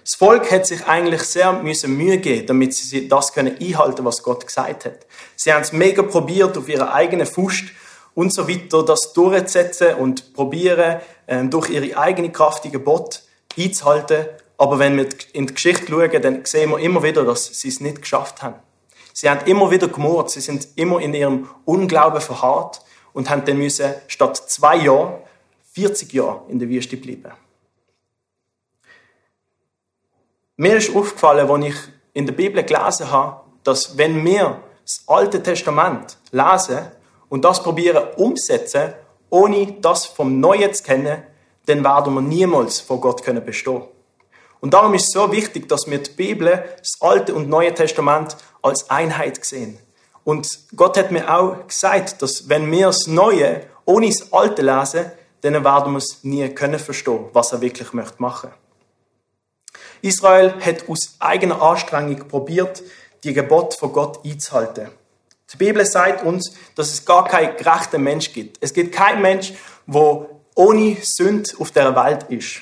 Das 0.04 0.16
Volk 0.16 0.52
hat 0.52 0.66
sich 0.66 0.86
eigentlich 0.88 1.22
sehr 1.22 1.54
müssen 1.54 1.96
Mühe 1.96 2.18
geben, 2.18 2.48
damit 2.48 2.74
sie 2.74 3.08
das 3.08 3.32
können 3.32 3.58
einhalten, 3.60 4.04
was 4.06 4.24
Gott 4.24 4.46
gesagt 4.46 4.86
hat. 4.86 5.06
Sie 5.36 5.54
haben 5.54 5.62
es 5.62 5.72
mega 5.72 6.02
probiert 6.02 6.58
auf 6.58 6.68
ihre 6.68 6.94
eigene 6.94 7.28
Fuß 7.28 7.66
und 8.16 8.34
so 8.34 8.50
weiter, 8.50 8.84
das 8.84 9.14
durchzusetzen 9.14 9.94
und 9.96 10.34
probieren 10.34 11.00
ähm, 11.28 11.52
durch 11.52 11.70
ihre 11.70 11.96
eigene 11.98 12.32
Kraft 12.32 12.64
die 12.64 12.72
Gebot 12.72 13.22
einzuhalten. 13.58 14.26
Aber 14.58 14.80
wenn 14.80 14.98
wir 14.98 15.08
in 15.34 15.48
die 15.48 15.54
Geschichte 15.54 15.88
schauen, 15.88 16.22
dann 16.22 16.46
sehen 16.46 16.72
wir 16.72 16.80
immer 16.80 17.02
wieder, 17.04 17.24
dass 17.24 17.46
sie 17.46 17.70
es 17.70 17.80
nicht 17.80 18.02
geschafft 18.02 18.42
haben. 18.42 18.56
Sie 19.14 19.30
haben 19.30 19.46
immer 19.48 19.72
wieder 19.72 19.88
gemurrt, 19.88 20.30
sie 20.30 20.42
sind 20.42 20.68
immer 20.76 21.02
in 21.02 21.14
ihrem 21.14 21.50
Unglauben 21.66 22.22
verharrt 22.22 22.82
und 23.14 23.30
haben 23.30 23.44
dann 23.46 23.58
müssen 23.58 23.94
statt 24.08 24.38
zwei 24.38 24.78
Jahren 24.78 25.16
40 25.74 26.14
Jahre 26.14 26.44
in 26.50 26.60
der 26.60 26.70
Wüste 26.70 26.98
bleiben. 26.98 27.32
Mir 30.58 30.76
ist 30.76 30.94
aufgefallen, 30.94 31.50
als 31.50 31.66
ich 31.66 31.76
in 32.14 32.26
der 32.26 32.34
Bibel 32.34 32.64
gelesen 32.64 33.10
habe, 33.12 33.42
dass 33.64 33.98
wenn 33.98 34.24
wir 34.26 34.62
das 34.84 35.04
Alte 35.08 35.42
Testament 35.42 36.18
lesen 36.32 36.80
und 37.30 37.46
das 37.46 37.64
probieren 37.64 38.04
umsetzen, 38.18 38.94
ohne 39.30 39.74
das 39.80 40.06
vom 40.06 40.40
Neuen 40.40 40.74
zu 40.74 40.84
kennen, 40.84 41.24
dann 41.70 41.84
werden 41.84 42.14
wir 42.16 42.22
niemals 42.22 42.80
vor 42.80 43.00
Gott 43.00 43.24
können 43.24 43.46
bestehen. 43.46 43.84
Und 44.60 44.74
darum 44.74 44.94
ist 44.94 45.04
es 45.04 45.14
so 45.14 45.32
wichtig, 45.32 45.70
dass 45.70 45.88
wir 45.88 46.00
die 46.00 46.12
Bibel, 46.12 46.64
das 46.78 46.94
Alte 47.00 47.34
und 47.34 47.48
Neue 47.48 47.74
Testament 47.74 48.36
als 48.62 48.90
Einheit 48.90 49.46
sehen. 49.46 49.78
Und 50.24 50.48
Gott 50.76 50.98
hat 50.98 51.12
mir 51.12 51.34
auch 51.34 51.68
gesagt, 51.68 52.22
dass 52.22 52.50
wenn 52.50 52.70
wir 52.72 52.88
das 52.88 53.08
Neue 53.08 53.68
ohne 53.86 54.08
das 54.08 54.34
Alte 54.34 54.62
lesen, 54.62 55.12
dann 55.42 55.64
werden 55.64 55.94
wir 55.94 55.98
es 55.98 56.24
nie 56.24 56.50
können 56.50 56.80
verstehen, 56.80 57.26
was 57.32 57.54
er 57.54 57.62
wirklich 57.62 57.94
möchte 57.94 58.22
machen. 58.22 58.52
Israel 60.02 60.54
hat 60.60 60.90
aus 60.90 61.16
eigener 61.20 61.62
Anstrengung 61.62 62.28
probiert, 62.28 62.84
die 63.24 63.34
Gebote 63.34 63.78
von 63.78 63.94
Gott 63.94 64.26
einzuhalten. 64.26 64.90
Die 65.52 65.58
Bibel 65.58 65.86
sagt 65.86 66.24
uns, 66.26 66.54
dass 66.76 66.94
es 66.94 67.06
gar 67.06 67.26
keinen 67.26 67.56
gerechten 67.58 68.04
Mensch 68.04 68.32
gibt. 68.34 68.58
Es 68.62 68.74
gibt 68.74 68.94
keinen 68.94 69.22
Mensch, 69.22 69.54
der 69.88 70.39
ohne 70.60 70.98
Sünde 71.02 71.50
auf 71.58 71.72
der 71.72 71.96
Welt 71.96 72.24
ist. 72.28 72.62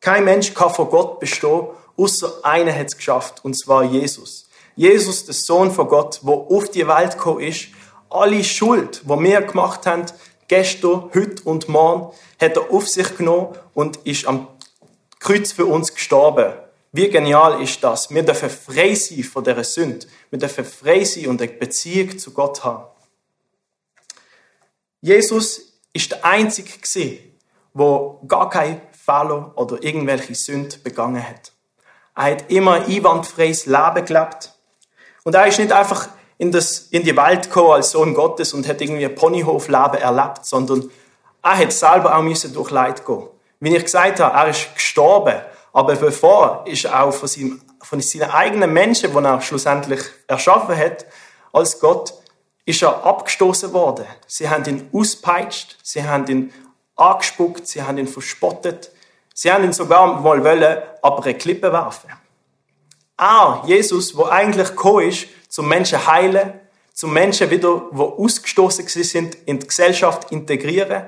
Kein 0.00 0.24
Mensch 0.24 0.54
kann 0.54 0.72
vor 0.72 0.88
Gott 0.88 1.18
bestehen, 1.18 1.66
außer 1.96 2.38
einer 2.44 2.72
hat 2.72 2.86
es 2.86 2.96
geschafft, 2.96 3.44
und 3.44 3.58
zwar 3.58 3.82
Jesus. 3.82 4.48
Jesus, 4.76 5.24
der 5.24 5.34
Sohn 5.34 5.72
von 5.72 5.88
Gott, 5.88 6.20
der 6.22 6.32
auf 6.32 6.70
die 6.70 6.86
Welt 6.86 7.12
gekommen 7.12 7.40
ist, 7.40 7.66
alle 8.08 8.44
Schuld, 8.44 9.02
die 9.04 9.08
wir 9.08 9.40
gemacht 9.40 9.86
haben, 9.86 10.06
gestern, 10.46 11.10
heute 11.12 11.42
und 11.42 11.68
morgen, 11.68 12.14
hat 12.40 12.56
er 12.56 12.70
auf 12.70 12.88
sich 12.88 13.16
genommen 13.16 13.58
und 13.74 13.96
ist 14.04 14.24
am 14.26 14.46
Kreuz 15.18 15.50
für 15.50 15.66
uns 15.66 15.92
gestorben. 15.92 16.52
Wie 16.92 17.08
genial 17.08 17.60
ist 17.60 17.82
das? 17.82 18.08
Wir 18.14 18.22
dürfen 18.22 18.50
frei 18.50 18.94
sein 18.94 19.24
von 19.24 19.42
dieser 19.42 19.64
Sünde. 19.64 20.06
Wir 20.30 20.38
dürfen 20.38 20.64
frei 20.64 21.02
sein 21.02 21.26
und 21.26 21.42
eine 21.42 21.50
Beziehung 21.50 22.16
zu 22.18 22.30
Gott 22.32 22.62
haben. 22.62 22.84
Jesus 25.00 25.72
ist 25.92 26.12
der 26.12 26.24
Einzige 26.24 26.78
der 27.74 28.18
gar 28.28 28.50
keinen 28.50 28.80
Fehler 28.92 29.52
oder 29.56 29.82
irgendwelche 29.82 30.34
Sünde 30.34 30.78
begangen 30.78 31.26
hat. 31.26 31.52
Er 32.14 32.24
hat 32.32 32.50
immer 32.50 32.74
ein 32.74 32.84
einwandfreies 32.84 33.66
Leben 33.66 34.04
gelebt. 34.04 34.52
Und 35.24 35.34
er 35.34 35.46
ist 35.46 35.58
nicht 35.58 35.72
einfach 35.72 36.08
in, 36.38 36.50
das, 36.52 36.88
in 36.90 37.04
die 37.04 37.16
Welt 37.16 37.44
gekommen 37.44 37.72
als 37.72 37.92
Sohn 37.92 38.14
Gottes 38.14 38.52
und 38.52 38.68
hat 38.68 38.80
irgendwie 38.80 39.06
ein 39.06 39.14
Ponyhofleben 39.14 40.00
erlebt, 40.00 40.44
sondern 40.44 40.90
er 41.42 41.58
hat 41.58 41.72
selber 41.72 42.16
auch 42.16 42.22
müssen 42.22 42.52
durch 42.52 42.70
Leid 42.70 43.06
gehen. 43.06 43.28
Wie 43.60 43.74
ich 43.74 43.84
gesagt 43.84 44.20
habe, 44.20 44.36
er 44.36 44.48
ist 44.48 44.74
gestorben 44.74 45.40
aber 45.72 45.96
bevor 45.96 46.64
ist 46.66 46.84
er 46.84 47.02
auch 47.02 47.12
von, 47.12 47.28
seinem, 47.28 47.62
von 47.80 48.00
seinen 48.00 48.30
eigenen 48.30 48.72
Menschen, 48.72 49.12
die 49.12 49.24
er 49.24 49.40
schlussendlich 49.40 50.00
erschaffen 50.26 50.76
hat, 50.76 51.06
als 51.52 51.80
Gott, 51.80 52.14
ist 52.64 52.82
er 52.82 53.04
abgestoßen 53.04 53.72
worden. 53.72 54.06
Sie 54.26 54.48
haben 54.48 54.64
ihn 54.66 54.88
auspeitscht, 54.92 55.78
sie 55.82 56.04
haben 56.04 56.26
ihn 56.28 56.52
angespuckt, 57.10 57.66
sie 57.66 57.82
haben 57.82 57.98
ihn 57.98 58.08
verspottet, 58.08 58.90
sie 59.34 59.52
haben 59.52 59.64
ihn 59.64 59.72
sogar 59.72 60.20
mal 60.20 60.42
wollen, 60.44 60.82
aber 61.02 61.24
eine 61.24 61.34
Klippe 61.34 61.72
werfen. 61.72 62.10
Er, 63.18 63.62
Jesus, 63.66 64.16
wo 64.16 64.24
eigentlich 64.24 64.68
gekommen 64.68 65.08
ist, 65.08 65.26
zum 65.48 65.68
Menschen 65.68 66.06
heilen, 66.06 66.60
zum 66.94 67.12
Menschen 67.12 67.50
wieder, 67.50 67.88
wo 67.90 68.04
ausgestoßen 68.04 68.86
sind, 68.86 69.34
in 69.46 69.58
die 69.58 69.66
Gesellschaft 69.66 70.30
integrieren. 70.30 71.04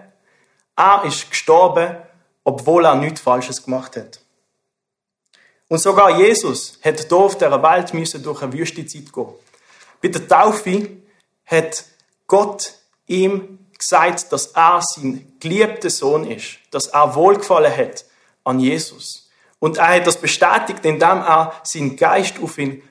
Er 0.77 1.03
ist 1.05 1.31
gestorben, 1.31 1.97
obwohl 2.43 2.85
er 2.85 2.95
nichts 2.95 3.21
Falsches 3.21 3.65
gemacht 3.65 3.97
hat. 3.97 4.21
Und 5.69 5.79
sogar 5.79 6.19
Jesus 6.19 6.79
hat 6.85 7.01
hier 7.01 7.17
auf 7.17 7.39
dieser 7.39 7.63
Welt 7.63 7.95
müssen 7.95 8.23
durch 8.23 8.43
eine 8.43 8.53
Wüstezeit 8.53 9.13
gehen. 9.13 9.29
Bei 10.03 10.09
der 10.09 10.29
Taufe 10.29 10.89
hat 11.47 11.85
Gott 12.27 12.75
ihm 13.07 13.59
gesagt, 13.85 14.33
dass 14.33 14.47
er 14.49 14.81
sein 14.83 15.33
geliebter 15.41 15.91
Sohn 15.91 16.27
ist, 16.27 16.59
dass 16.71 16.87
er 16.89 17.15
Wohlgefallen 17.15 17.75
hat 17.75 18.05
an 18.43 18.59
Jesus. 18.59 19.31
Und 19.59 19.79
er 19.79 19.97
hat 19.97 20.07
das 20.07 20.21
bestätigt, 20.21 20.85
indem 20.85 21.19
er 21.19 21.55
seinen 21.63 21.97
Geist 21.97 22.35
auf 22.43 22.59
ihn 22.59 22.83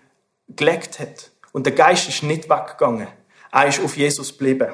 gelegt 0.49 0.99
hat. 0.99 1.31
Und 1.51 1.65
der 1.65 1.73
Geist 1.73 2.07
ist 2.09 2.23
nicht 2.23 2.49
weggegangen. 2.49 3.07
Er 3.51 3.67
ist 3.67 3.83
auf 3.83 3.95
Jesus 3.97 4.29
geblieben. 4.29 4.73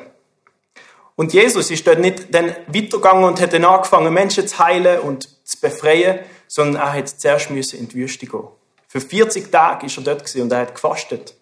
Und 1.16 1.34
Jesus 1.34 1.70
ist 1.70 1.86
dort 1.86 2.00
nicht 2.00 2.34
dann 2.34 2.56
weitergegangen 2.68 3.26
und 3.26 3.42
hat 3.42 3.52
dann 3.52 3.66
angefangen, 3.66 4.14
Menschen 4.14 4.48
zu 4.48 4.58
heilen 4.58 5.02
und 5.02 5.28
zu 5.46 5.60
befreien, 5.60 6.20
sondern 6.48 6.82
er 6.82 6.94
hat 6.94 7.10
zuerst 7.10 7.50
in 7.50 7.90
die 7.90 7.96
Wüste 7.96 8.26
gehen. 8.26 8.48
Für 8.88 9.02
40 9.02 9.52
Tage 9.52 9.86
ist 9.86 9.98
er 9.98 10.04
dort 10.04 10.36
und 10.36 10.52
er 10.52 10.60
hat 10.60 10.76
gefastet. 10.76 11.36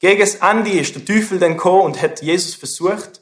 Gegen 0.00 0.20
das 0.20 0.36
Ende 0.36 0.70
ist 0.70 0.94
der 0.94 1.04
Teufel 1.04 1.38
dann 1.38 1.56
gekommen 1.56 1.82
und 1.82 2.02
hat 2.02 2.22
Jesus 2.22 2.54
versucht. 2.54 3.19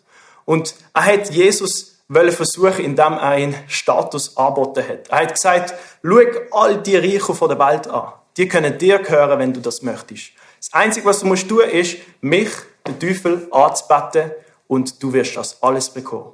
Und 0.48 0.74
er 0.94 1.04
hat 1.04 1.28
Jesus 1.28 1.98
wollen 2.08 2.32
versuchen, 2.32 2.82
indem 2.82 3.12
er 3.12 3.22
einen 3.22 3.54
Status 3.68 4.34
angeboten 4.34 4.82
hat. 4.82 5.08
Er 5.10 5.18
hat 5.18 5.34
gesagt, 5.34 5.74
schau 6.02 6.20
all 6.52 6.78
die 6.78 6.96
Reichen 6.96 7.34
von 7.34 7.50
der 7.50 7.58
Welt 7.58 7.86
an. 7.86 8.14
Die 8.38 8.48
können 8.48 8.78
dir 8.78 8.98
gehören, 8.98 9.38
wenn 9.40 9.52
du 9.52 9.60
das 9.60 9.82
möchtest. 9.82 10.30
Das 10.58 10.72
Einzige, 10.72 11.04
was 11.04 11.20
du 11.20 11.26
musst 11.26 11.50
tun, 11.50 11.68
ist, 11.68 11.98
mich, 12.22 12.48
den 12.86 12.98
Teufel, 12.98 13.46
anzubeten 13.50 14.30
und 14.68 15.02
du 15.02 15.12
wirst 15.12 15.36
das 15.36 15.62
alles 15.62 15.90
bekommen. 15.90 16.32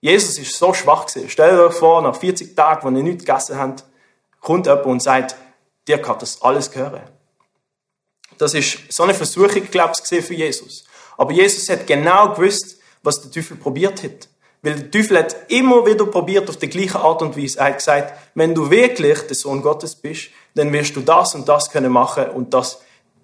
Jesus 0.00 0.38
ist 0.38 0.56
so 0.56 0.74
schwach 0.74 1.06
gewesen. 1.06 1.30
Stell 1.30 1.56
dir 1.56 1.70
vor, 1.70 2.02
nach 2.02 2.16
40 2.16 2.56
Tagen, 2.56 2.82
wo 2.82 2.96
ihr 2.96 3.04
nichts 3.04 3.24
gegessen 3.24 3.60
habt, 3.60 3.84
kommt 4.40 4.66
jemand 4.66 4.86
und 4.86 5.00
sagt, 5.04 5.36
dir 5.86 6.02
kann 6.02 6.18
das 6.18 6.42
alles 6.42 6.68
gehören. 6.68 7.02
Das 8.38 8.54
ist 8.54 8.92
so 8.92 9.04
eine 9.04 9.14
Versuchung, 9.14 9.70
glaube 9.70 9.92
ich, 10.10 10.24
für 10.24 10.34
Jesus. 10.34 10.84
Aber 11.16 11.30
Jesus 11.30 11.68
hat 11.68 11.86
genau 11.86 12.30
gewusst, 12.30 12.76
was 13.06 13.22
der 13.22 13.30
Teufel 13.30 13.56
probiert 13.56 14.02
hat. 14.02 14.28
Weil 14.62 14.74
der 14.74 14.90
Teufel 14.90 15.18
hat 15.18 15.36
immer 15.48 15.86
wieder 15.86 16.06
probiert, 16.06 16.48
auf 16.48 16.56
die 16.56 16.68
gleiche 16.68 16.98
Art 16.98 17.22
und 17.22 17.36
Weise. 17.36 17.58
Er 17.58 17.66
hat 17.66 17.78
gesagt, 17.78 18.12
wenn 18.34 18.54
du 18.54 18.68
wirklich 18.68 19.20
der 19.20 19.36
Sohn 19.36 19.62
Gottes 19.62 19.94
bist, 19.94 20.30
dann 20.54 20.72
wirst 20.72 20.96
du 20.96 21.00
das 21.00 21.34
und 21.34 21.48
das 21.48 21.70
können 21.70 21.92
machen 21.92 22.30
und 22.30 22.52
das 22.52 22.80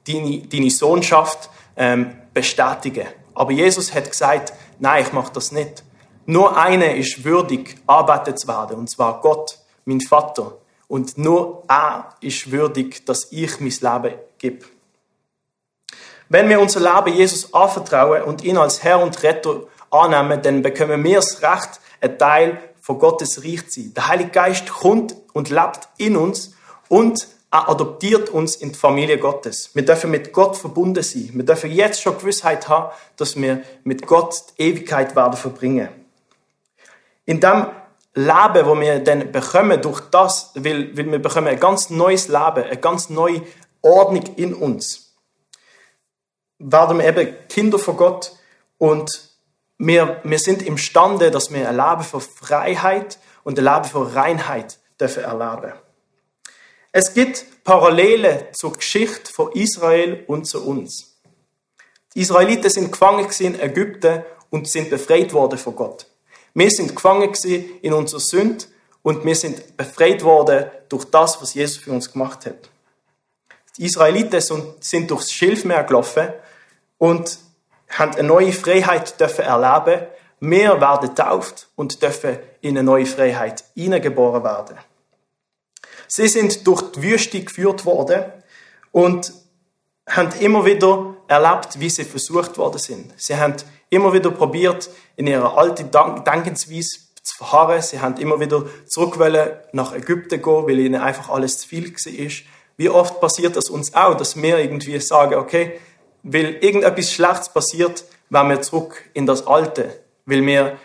deine, 0.06 0.38
deine 0.46 0.70
Sohnschaft 0.70 1.50
ähm, 1.76 2.12
bestätigen. 2.32 3.06
Aber 3.34 3.52
Jesus 3.52 3.92
hat 3.94 4.10
gesagt, 4.10 4.52
nein, 4.78 5.04
ich 5.04 5.12
mache 5.12 5.32
das 5.32 5.52
nicht. 5.52 5.82
Nur 6.26 6.56
einer 6.56 6.94
ist 6.94 7.24
würdig, 7.24 7.76
arbeitet 7.86 8.38
zu 8.38 8.46
werden, 8.46 8.78
und 8.78 8.88
zwar 8.88 9.20
Gott, 9.20 9.58
mein 9.84 10.00
Vater. 10.00 10.58
Und 10.86 11.18
nur 11.18 11.64
er 11.68 12.14
ist 12.20 12.52
würdig, 12.52 13.04
dass 13.06 13.32
ich 13.32 13.58
mein 13.58 13.70
Leben 13.70 14.18
gebe. 14.38 14.64
Wenn 16.28 16.48
wir 16.48 16.60
unser 16.60 16.80
Leben 16.80 17.16
Jesus 17.16 17.52
anvertrauen 17.52 18.22
und 18.22 18.42
ihn 18.44 18.56
als 18.56 18.82
Herr 18.82 19.00
und 19.02 19.22
Retter 19.22 19.62
annehmen, 19.90 20.40
dann 20.42 20.62
bekommen 20.62 21.02
wir 21.04 21.16
das 21.16 21.42
Recht, 21.42 21.80
ein 22.00 22.18
Teil 22.18 22.58
von 22.80 22.98
Gottes 22.98 23.44
Reich 23.44 23.68
zu 23.68 23.80
sein. 23.80 23.92
Der 23.94 24.08
Heilige 24.08 24.30
Geist 24.30 24.68
kommt 24.68 25.14
und 25.32 25.50
lebt 25.50 25.88
in 25.98 26.16
uns 26.16 26.54
und 26.88 27.28
er 27.52 27.68
adoptiert 27.68 28.30
uns 28.30 28.56
in 28.56 28.72
die 28.72 28.78
Familie 28.78 29.18
Gottes. 29.18 29.70
Wir 29.74 29.84
dürfen 29.84 30.10
mit 30.10 30.32
Gott 30.32 30.56
verbunden 30.56 31.02
sein. 31.02 31.30
Wir 31.34 31.44
dürfen 31.44 31.70
jetzt 31.70 32.00
schon 32.00 32.16
Gewissheit 32.16 32.66
haben, 32.68 32.90
dass 33.16 33.36
wir 33.36 33.62
mit 33.84 34.06
Gott 34.06 34.42
die 34.56 34.62
Ewigkeit 34.62 35.14
werden 35.14 35.36
verbringen. 35.36 35.88
In 37.26 37.40
dem 37.40 37.66
Leben, 38.14 38.66
wo 38.66 38.78
wir 38.78 38.98
dann 39.00 39.30
bekommen, 39.30 39.80
durch 39.80 40.00
das, 40.10 40.52
weil, 40.54 40.96
weil 40.96 41.10
wir 41.12 41.18
bekommen 41.18 41.48
ein 41.48 41.60
ganz 41.60 41.90
neues 41.90 42.28
Leben, 42.28 42.64
eine 42.64 42.76
ganz 42.78 43.10
neue 43.10 43.42
Ordnung 43.82 44.24
in 44.36 44.54
uns, 44.54 45.01
werden 46.62 46.98
wir 46.98 47.06
eben 47.06 47.34
Kinder 47.48 47.78
von 47.78 47.96
Gott 47.96 48.32
und 48.78 49.10
wir, 49.78 50.20
wir 50.22 50.38
sind 50.38 50.62
imstande, 50.62 51.30
dass 51.30 51.52
wir 51.52 51.68
ein 51.68 51.76
Leben 51.76 52.04
von 52.04 52.20
Freiheit 52.20 53.18
und 53.42 53.58
ein 53.58 53.64
Leben 53.64 53.84
von 53.84 54.06
Reinheit 54.06 54.78
dürfen 55.00 55.24
erleben. 55.24 55.72
Es 56.92 57.14
gibt 57.14 57.64
Parallele 57.64 58.48
zur 58.52 58.74
Geschichte 58.74 59.32
von 59.32 59.50
Israel 59.52 60.24
und 60.26 60.46
zu 60.46 60.64
uns. 60.64 61.16
Die 62.14 62.20
Israeliten 62.20 62.70
sind 62.70 62.92
gefangen 62.92 63.26
in 63.38 63.58
Ägypten 63.58 64.22
und 64.50 64.68
sind 64.68 64.90
befreit 64.90 65.32
worden 65.32 65.58
von 65.58 65.74
Gott. 65.74 66.06
Wir 66.54 66.70
sind 66.70 66.94
gefangen 66.94 67.32
in 67.80 67.92
unserer 67.92 68.20
Sünde 68.20 68.66
und 69.02 69.24
wir 69.24 69.34
sind 69.34 69.76
befreit 69.76 70.22
worden 70.22 70.66
durch 70.88 71.06
das, 71.06 71.40
was 71.40 71.54
Jesus 71.54 71.78
für 71.78 71.92
uns 71.92 72.12
gemacht 72.12 72.46
hat. 72.46 72.68
Die 73.78 73.86
Israeliten 73.86 74.40
sind 74.80 75.10
durchs 75.10 75.32
Schilfmeer 75.32 75.84
gelaufen 75.84 76.28
und 77.02 77.40
haben 77.88 78.14
eine 78.14 78.28
neue 78.28 78.52
Freiheit 78.52 79.18
dürfen 79.18 79.44
erleben. 79.44 80.06
Wir 80.38 80.80
werden 80.80 81.16
tauft 81.16 81.66
und 81.74 82.00
dürfen 82.00 82.38
in 82.60 82.78
eine 82.78 82.84
neue 82.84 83.06
Freiheit 83.06 83.64
hineingeboren 83.74 84.44
werden. 84.44 84.76
Sie 86.06 86.28
sind 86.28 86.64
durch 86.64 86.92
die 86.92 87.02
Wüste 87.02 87.42
geführt 87.42 87.84
worden 87.86 88.22
und 88.92 89.32
haben 90.08 90.30
immer 90.38 90.64
wieder 90.64 91.16
erlebt, 91.26 91.80
wie 91.80 91.90
sie 91.90 92.04
versucht 92.04 92.56
worden 92.56 92.78
sind. 92.78 93.12
Sie 93.16 93.36
haben 93.36 93.56
immer 93.90 94.12
wieder 94.12 94.30
probiert, 94.30 94.88
in 95.16 95.26
ihrer 95.26 95.58
alten 95.58 95.90
Denkensweise 95.90 97.00
zu 97.20 97.36
verharren. 97.36 97.82
Sie 97.82 97.98
haben 97.98 98.16
immer 98.18 98.38
wieder 98.38 98.64
zurück 98.86 99.18
nach 99.72 99.92
Ägypten 99.92 100.40
gehen, 100.40 100.66
weil 100.68 100.78
ihnen 100.78 101.02
einfach 101.02 101.30
alles 101.30 101.58
zu 101.58 101.66
viel 101.66 101.92
war. 101.92 102.32
Wie 102.76 102.88
oft 102.88 103.20
passiert 103.20 103.56
das 103.56 103.70
uns 103.70 103.92
auch, 103.92 104.16
dass 104.16 104.40
wir 104.40 104.58
irgendwie 104.58 105.00
sagen, 105.00 105.34
okay, 105.34 105.80
weil 106.22 106.56
irgendetwas 106.56 107.12
Schlechtes 107.12 107.48
passiert, 107.48 108.04
wenn 108.30 108.48
wir 108.48 108.62
zurück 108.62 109.10
in 109.12 109.26
das 109.26 109.46
Alte, 109.46 110.00
weil 110.24 110.44
wir 110.46 110.78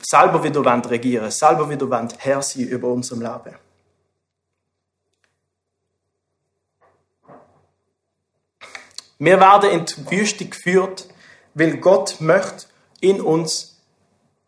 selber 0.00 0.42
wieder 0.42 0.64
regieren 0.90 1.22
wollen, 1.22 1.30
selber 1.30 1.68
wieder 1.68 2.08
Herr 2.18 2.42
sein 2.42 2.64
über 2.64 2.88
unserem 2.88 3.22
Leben. 3.22 3.56
Wir 9.18 9.40
werden 9.40 9.70
in 9.70 9.84
die 9.86 10.10
Wüste 10.10 10.44
geführt, 10.44 11.08
weil 11.54 11.78
Gott 11.78 12.20
möchte 12.20 12.66
in 13.00 13.20
uns 13.22 13.80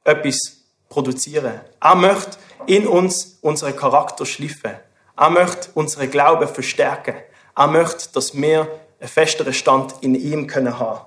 etwas 0.04 0.58
produzieren. 0.90 1.60
Er 1.80 1.94
möchte 1.94 2.38
in 2.66 2.86
uns 2.86 3.38
unseren 3.40 3.74
Charakter 3.74 4.26
schliffen. 4.26 4.76
Er 5.16 5.30
möchte 5.30 5.70
unseren 5.74 6.10
Glauben 6.10 6.46
verstärken. 6.48 7.14
Er 7.56 7.66
möchte, 7.66 8.12
dass 8.12 8.34
wir 8.34 8.68
einen 9.00 9.08
festeren 9.08 9.52
Stand 9.52 9.94
in 10.00 10.14
ihm 10.14 10.46
können 10.46 10.78
haben. 10.78 11.06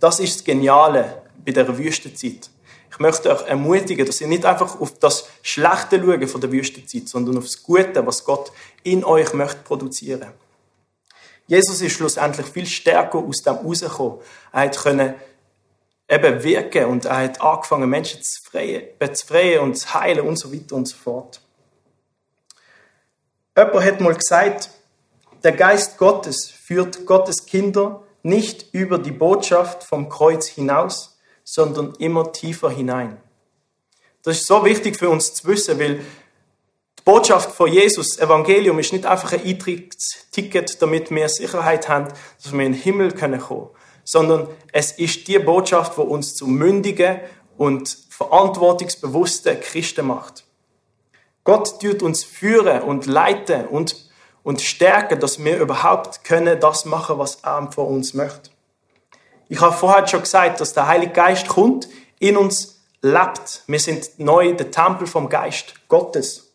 Das 0.00 0.20
ist 0.20 0.36
das 0.36 0.44
Geniale 0.44 1.22
bei 1.44 1.52
der 1.52 1.76
Wüstenzeit. 1.76 2.50
Ich 2.90 2.98
möchte 2.98 3.30
euch 3.30 3.46
ermutigen, 3.46 4.04
dass 4.04 4.20
ihr 4.20 4.26
nicht 4.26 4.44
einfach 4.44 4.80
auf 4.80 4.98
das 4.98 5.28
Schlechte 5.42 6.00
schaut 6.00 6.28
von 6.28 6.40
der 6.40 6.52
Wüstenzeit, 6.52 7.08
sondern 7.08 7.38
auf 7.38 7.44
das 7.44 7.62
Gute, 7.62 8.06
was 8.06 8.24
Gott 8.24 8.52
in 8.82 9.04
euch 9.04 9.32
möchte 9.32 9.62
produzieren. 9.62 10.32
Jesus 11.46 11.80
ist 11.80 11.92
schlussendlich 11.92 12.46
viel 12.46 12.66
stärker 12.66 13.18
aus 13.18 13.42
dem 13.42 13.54
rausgekommen. 13.54 14.18
Er 14.52 14.60
hat 14.60 14.78
können 14.78 15.14
eben 16.08 16.44
wirken 16.44 16.84
und 16.86 17.04
er 17.06 17.16
hat 17.16 17.40
angefangen, 17.40 17.88
Menschen 17.88 18.22
zu 18.22 18.40
befreien 18.98 19.60
und 19.60 19.76
zu 19.76 19.94
heilen 19.94 20.26
und 20.26 20.38
so 20.38 20.52
weiter 20.52 20.76
und 20.76 20.86
so 20.86 20.96
fort. 20.96 21.40
Jemand 23.56 23.84
hat 23.84 24.00
mal 24.00 24.14
gesagt, 24.14 24.70
der 25.44 25.52
Geist 25.52 25.98
Gottes 25.98 26.50
führt 26.50 27.06
Gottes 27.06 27.46
Kinder 27.46 28.02
nicht 28.22 28.66
über 28.72 28.98
die 28.98 29.10
Botschaft 29.10 29.84
vom 29.84 30.08
Kreuz 30.08 30.46
hinaus, 30.46 31.18
sondern 31.44 31.94
immer 31.98 32.32
tiefer 32.32 32.70
hinein. 32.70 33.20
Das 34.22 34.38
ist 34.38 34.46
so 34.46 34.64
wichtig 34.64 34.96
für 34.96 35.10
uns 35.10 35.34
zu 35.34 35.48
wissen, 35.48 35.78
weil 35.80 35.96
die 35.96 37.02
Botschaft 37.04 37.50
von 37.50 37.72
Jesus, 37.72 38.18
Evangelium, 38.18 38.78
ist 38.78 38.92
nicht 38.92 39.06
einfach 39.06 39.32
ein 39.32 39.44
Eintrittsticket, 39.44 40.80
damit 40.80 41.10
wir 41.10 41.28
Sicherheit 41.28 41.88
haben, 41.88 42.08
dass 42.42 42.52
wir 42.52 42.64
in 42.64 42.72
den 42.72 42.80
Himmel 42.80 43.12
kommen 43.12 43.40
können, 43.40 43.68
sondern 44.04 44.48
es 44.72 44.92
ist 44.92 45.26
die 45.26 45.40
Botschaft, 45.40 45.96
die 45.96 46.02
uns 46.02 46.34
zu 46.34 46.46
mündigen 46.46 47.18
und 47.56 47.98
verantwortungsbewussten 48.08 49.60
Christen 49.60 50.06
macht. 50.06 50.44
Gott 51.44 51.80
tut 51.80 52.04
uns 52.04 52.22
führen 52.22 52.82
und 52.82 53.06
leiten 53.06 53.66
und, 53.66 53.96
und 54.42 54.60
stärken, 54.60 55.20
dass 55.20 55.42
wir 55.42 55.58
überhaupt 55.58 56.24
können 56.24 56.58
das 56.60 56.84
machen, 56.84 57.18
was 57.18 57.36
er 57.42 57.70
von 57.72 57.86
uns 57.86 58.14
möchte. 58.14 58.50
Ich 59.48 59.60
habe 59.60 59.76
vorher 59.76 60.06
schon 60.06 60.20
gesagt, 60.20 60.60
dass 60.60 60.72
der 60.72 60.86
Heilige 60.86 61.12
Geist 61.12 61.48
kommt, 61.48 61.88
in 62.18 62.36
uns 62.36 62.80
lebt. 63.02 63.62
Wir 63.66 63.80
sind 63.80 64.18
neu 64.18 64.54
der 64.54 64.70
Tempel 64.70 65.06
vom 65.06 65.28
Geist 65.28 65.74
Gottes. 65.88 66.52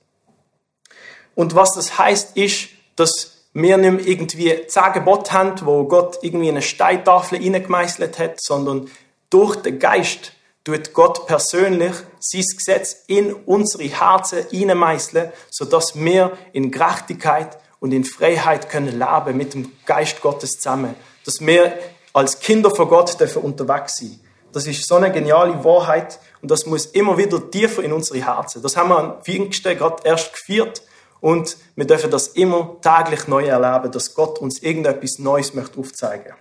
Und 1.36 1.54
was 1.56 1.74
das 1.74 1.98
heißt, 2.00 2.36
ist, 2.36 2.70
dass 2.96 3.44
wir 3.54 3.78
nicht 3.78 3.92
mehr 3.92 4.08
irgendwie 4.08 4.68
zehn 4.68 4.94
Gebote 4.94 5.32
haben, 5.34 5.54
wo 5.66 5.84
Gott 5.86 6.20
irgendwie 6.22 6.50
eine 6.50 6.62
Steintafel 6.62 7.40
hineingemeißelt 7.40 8.18
hat, 8.18 8.42
sondern 8.42 8.90
durch 9.30 9.56
den 9.58 9.78
Geist 9.78 10.32
tut 10.64 10.94
Gott 10.94 11.28
persönlich 11.28 11.94
sein 12.20 12.44
Gesetz 12.56 13.04
in 13.08 13.34
unsere 13.34 13.84
Herzen 13.84 14.46
hineinmeißeln, 14.50 15.32
sodass 15.50 15.96
wir 15.96 16.38
in 16.54 16.72
Gerechtigkeit 16.72 17.58
und 17.80 17.92
in 17.92 18.04
Freiheit 18.04 18.70
können 18.70 19.00
leben 19.00 19.38
mit 19.38 19.54
dem 19.54 19.72
Geist 19.86 20.22
Gottes 20.22 20.54
zusammen. 20.54 20.96
Dass 21.26 21.40
wir 21.42 21.74
als 22.14 22.40
Kinder 22.40 22.72
von 22.72 22.88
Gott 22.88 23.20
dürfen 23.20 23.44
unterwegs 23.44 23.98
sein. 23.98 24.20
Das 24.52 24.66
ist 24.66 24.88
so 24.88 24.96
eine 24.96 25.12
geniale 25.12 25.64
Wahrheit 25.64 26.20
und 26.42 26.50
das 26.50 26.66
muss 26.66 26.88
immer 26.88 27.18
wieder 27.18 27.52
tiefer 27.52 27.84
in 27.84 27.94
unsere 27.94 28.26
Herzen. 28.26 28.62
Das 28.64 28.76
haben 28.76 28.90
wir 28.90 28.98
an 28.98 29.22
Pfingsten 29.24 29.78
gerade 29.78 30.02
erst 30.04 30.34
geführt 30.34 30.82
und 31.20 31.58
wir 31.76 31.86
dürfen 31.86 32.10
das 32.10 32.30
immer 32.30 32.78
täglich 32.82 33.28
neu 33.28 33.46
erleben, 33.46 33.92
dass 33.92 34.16
Gott 34.16 34.40
uns 34.40 34.60
irgendetwas 34.64 35.20
Neues 35.20 35.54
möchte 35.54 35.80
aufzeigen. 35.80 36.34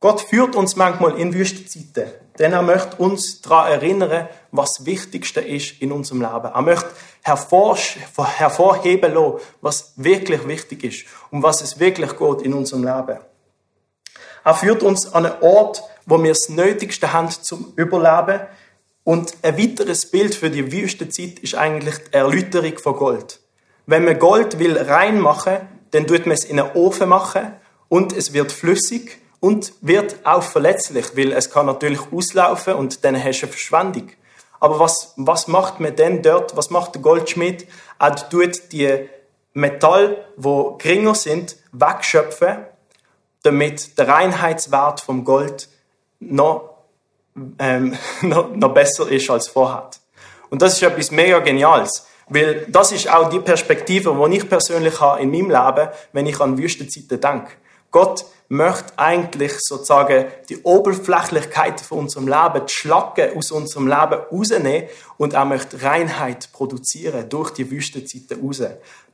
Gott 0.00 0.20
führt 0.20 0.56
uns 0.56 0.76
manchmal 0.76 1.18
in 1.18 1.32
Wüstenzeiten, 1.32 2.12
denn 2.38 2.52
er 2.52 2.62
möchte 2.62 2.96
uns 2.96 3.40
daran 3.40 3.72
erinnern, 3.72 4.28
was 4.52 4.74
das 4.74 4.86
Wichtigste 4.86 5.40
ist 5.40 5.80
in 5.80 5.90
unserem 5.90 6.20
Leben. 6.20 6.50
Er 6.52 6.62
möchte 6.62 6.90
hervorheben 7.22 9.14
lassen, 9.14 9.40
was 9.62 9.94
wirklich 9.96 10.46
wichtig 10.46 10.84
ist 10.84 11.06
und 11.30 11.42
was 11.42 11.62
es 11.62 11.80
wirklich 11.80 12.16
geht 12.18 12.42
in 12.42 12.52
unserem 12.52 12.84
Leben. 12.84 13.20
Er 14.44 14.54
führt 14.54 14.82
uns 14.82 15.12
an 15.12 15.26
einen 15.26 15.42
Ort, 15.42 15.82
wo 16.04 16.22
wir 16.22 16.30
das 16.30 16.48
Nötigste 16.50 17.12
haben 17.12 17.30
zum 17.30 17.72
Überleben, 17.76 18.46
und 19.02 19.36
ein 19.42 19.56
weiteres 19.56 20.10
Bild 20.10 20.34
für 20.34 20.50
die 20.50 20.72
Wüstenzeit 20.72 21.38
ist 21.38 21.54
eigentlich 21.54 21.94
die 21.96 22.12
Erläuterung 22.12 22.76
von 22.76 22.96
Gold. 22.96 23.38
Wenn 23.86 24.04
man 24.04 24.18
Gold 24.18 24.58
will 24.58 24.76
reinmachen, 24.76 25.58
dann 25.92 26.08
tut 26.08 26.26
man 26.26 26.34
es 26.34 26.44
in 26.44 26.58
einen 26.58 26.72
Ofen 26.74 27.08
machen 27.08 27.52
und 27.88 28.12
es 28.12 28.32
wird 28.32 28.50
flüssig 28.50 29.20
und 29.46 29.74
wird 29.80 30.16
auch 30.26 30.42
verletzlich, 30.42 31.16
weil 31.16 31.30
es 31.30 31.52
kann 31.52 31.66
natürlich 31.66 32.00
auslaufen 32.10 32.74
und 32.74 33.04
dann 33.04 33.14
hast 33.14 33.42
du 33.42 33.46
eine 33.46 33.52
Verschwendung. 33.52 34.08
Aber 34.58 34.80
was, 34.80 35.12
was 35.16 35.46
macht 35.46 35.78
man 35.78 35.94
denn 35.94 36.20
dort? 36.20 36.56
Was 36.56 36.70
macht 36.70 36.96
der 36.96 37.02
Goldschmied? 37.02 37.68
Er 38.00 38.16
tut 38.16 38.72
die 38.72 39.08
Metall, 39.52 40.24
wo 40.36 40.72
geringer 40.78 41.14
sind, 41.14 41.54
wegschöpfen, 41.70 42.66
damit 43.44 43.96
der 43.96 44.08
Reinheitswert 44.08 45.00
vom 45.00 45.24
Gold 45.24 45.68
noch 46.18 46.70
ähm, 47.60 47.96
noch, 48.22 48.50
noch 48.50 48.74
besser 48.74 49.08
ist 49.08 49.30
als 49.30 49.46
vorher. 49.46 49.90
Und 50.50 50.60
das 50.60 50.72
ist 50.72 50.82
etwas 50.82 51.12
mega 51.12 51.38
Geniales. 51.38 52.04
Weil 52.28 52.66
das 52.68 52.90
ist 52.90 53.08
auch 53.08 53.28
die 53.28 53.38
Perspektive, 53.38 54.16
die 54.28 54.38
ich 54.38 54.48
persönlich 54.48 55.00
habe 55.00 55.22
in 55.22 55.30
meinem 55.30 55.50
Leben, 55.50 55.88
wenn 56.12 56.26
ich 56.26 56.40
an 56.40 56.58
Wüstenzeiten 56.58 57.20
denke. 57.20 57.52
Gott 57.92 58.24
möchte 58.48 58.92
eigentlich 58.96 59.52
sozusagen 59.58 60.26
die 60.48 60.62
Oberflächlichkeit 60.62 61.80
von 61.80 62.00
unserem 62.00 62.28
Leben, 62.28 62.66
die 62.66 62.72
Schlacken 62.72 63.36
aus 63.36 63.50
unserem 63.50 63.88
Leben 63.88 64.20
rausnehmen 64.30 64.88
und 65.18 65.34
er 65.34 65.44
möchte 65.44 65.82
Reinheit 65.82 66.50
produzieren 66.52 67.28
durch 67.28 67.50
die 67.50 67.70
Wüstenzeiten 67.70 68.40
raus. 68.40 68.62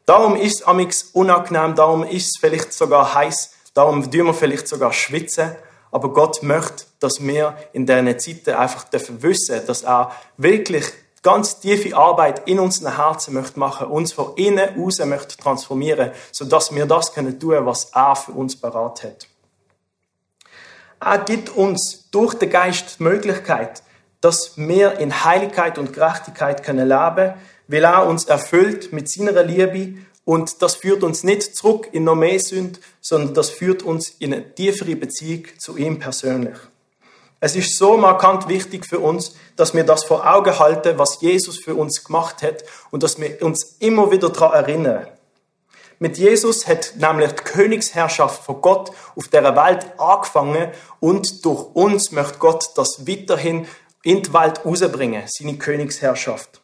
Darum 0.04 0.36
ist 0.36 0.60
es 0.60 0.66
amix 0.66 1.10
unangenehm, 1.12 1.74
darum 1.74 2.04
ist 2.04 2.26
es 2.26 2.40
vielleicht 2.40 2.72
sogar 2.72 3.14
heiß, 3.14 3.52
darum 3.74 4.10
dürfen 4.10 4.26
wir 4.26 4.34
vielleicht 4.34 4.68
sogar 4.68 4.92
schwitzen. 4.92 5.52
Aber 5.92 6.12
Gott 6.12 6.42
möchte, 6.42 6.84
dass 7.00 7.20
wir 7.20 7.56
in 7.74 7.86
diesen 7.86 8.18
Zeiten 8.18 8.54
einfach 8.54 8.86
wissen, 8.90 9.60
dass 9.66 9.82
er 9.82 10.10
wirklich 10.38 10.86
ganz 11.22 11.61
tiefe 11.61 11.96
Arbeit 11.96 12.48
in 12.48 12.58
unseren 12.58 12.96
Herzen 12.96 13.35
möchte 13.35 13.58
machen, 13.58 13.87
uns 13.87 14.12
von 14.12 14.35
innen 14.37 14.76
raus 14.76 14.98
möchte 15.04 15.37
transformieren, 15.37 16.11
sodass 16.32 16.74
wir 16.74 16.87
das 16.87 17.14
können 17.14 17.38
tun, 17.38 17.64
was 17.64 17.90
er 17.94 18.16
für 18.16 18.32
uns 18.32 18.56
parat 18.56 19.04
hat. 19.04 19.28
Er 21.00 21.18
gibt 21.18 21.50
uns 21.50 22.11
durch 22.11 22.35
den 22.35 22.50
Geist 22.50 22.98
die 22.98 23.04
Möglichkeit, 23.04 23.82
dass 24.20 24.56
wir 24.56 24.98
in 24.98 25.24
Heiligkeit 25.24 25.78
und 25.78 25.92
Gerechtigkeit 25.92 26.62
können 26.62 26.88
leben, 26.88 27.35
weil 27.66 27.85
er 27.85 28.06
uns 28.06 28.26
erfüllt 28.26 28.92
mit 28.92 29.08
seiner 29.08 29.42
Liebe 29.42 29.94
und 30.24 30.62
das 30.62 30.76
führt 30.76 31.02
uns 31.02 31.24
nicht 31.24 31.56
zurück 31.56 31.88
in 31.90 32.04
noch 32.04 32.14
mehr 32.14 32.38
Sünde, 32.38 32.78
sondern 33.00 33.35
das 33.35 33.50
führt 33.50 33.82
uns 33.82 34.11
in 34.11 34.32
eine 34.32 34.54
tiefere 34.54 34.94
Beziehung 34.94 35.46
zu 35.58 35.76
ihm 35.76 35.98
persönlich. 35.98 36.58
Es 37.44 37.57
ist 37.57 37.76
so 37.76 37.96
markant 37.96 38.46
wichtig 38.46 38.87
für 38.87 39.00
uns, 39.00 39.35
dass 39.57 39.74
wir 39.74 39.83
das 39.83 40.05
vor 40.05 40.33
Augen 40.33 40.61
halten, 40.61 40.96
was 40.96 41.20
Jesus 41.20 41.59
für 41.59 41.74
uns 41.74 42.05
gemacht 42.05 42.40
hat 42.40 42.62
und 42.92 43.02
dass 43.02 43.20
wir 43.20 43.42
uns 43.42 43.78
immer 43.81 44.12
wieder 44.12 44.31
daran 44.31 44.52
erinnern. 44.52 45.09
Mit 45.98 46.18
Jesus 46.18 46.68
hat 46.68 46.92
nämlich 46.98 47.33
die 47.33 47.42
Königsherrschaft 47.42 48.44
von 48.44 48.61
Gott 48.62 48.92
auf 49.16 49.26
der 49.26 49.57
Welt 49.57 49.87
angefangen 49.98 50.70
und 51.00 51.44
durch 51.44 51.66
uns 51.74 52.12
möchte 52.12 52.38
Gott 52.38 52.64
das 52.76 53.09
weiterhin 53.09 53.66
in 54.05 54.22
die 54.22 54.33
Welt 54.33 54.64
rausbringen, 54.64 55.24
seine 55.26 55.59
Königsherrschaft. 55.59 56.61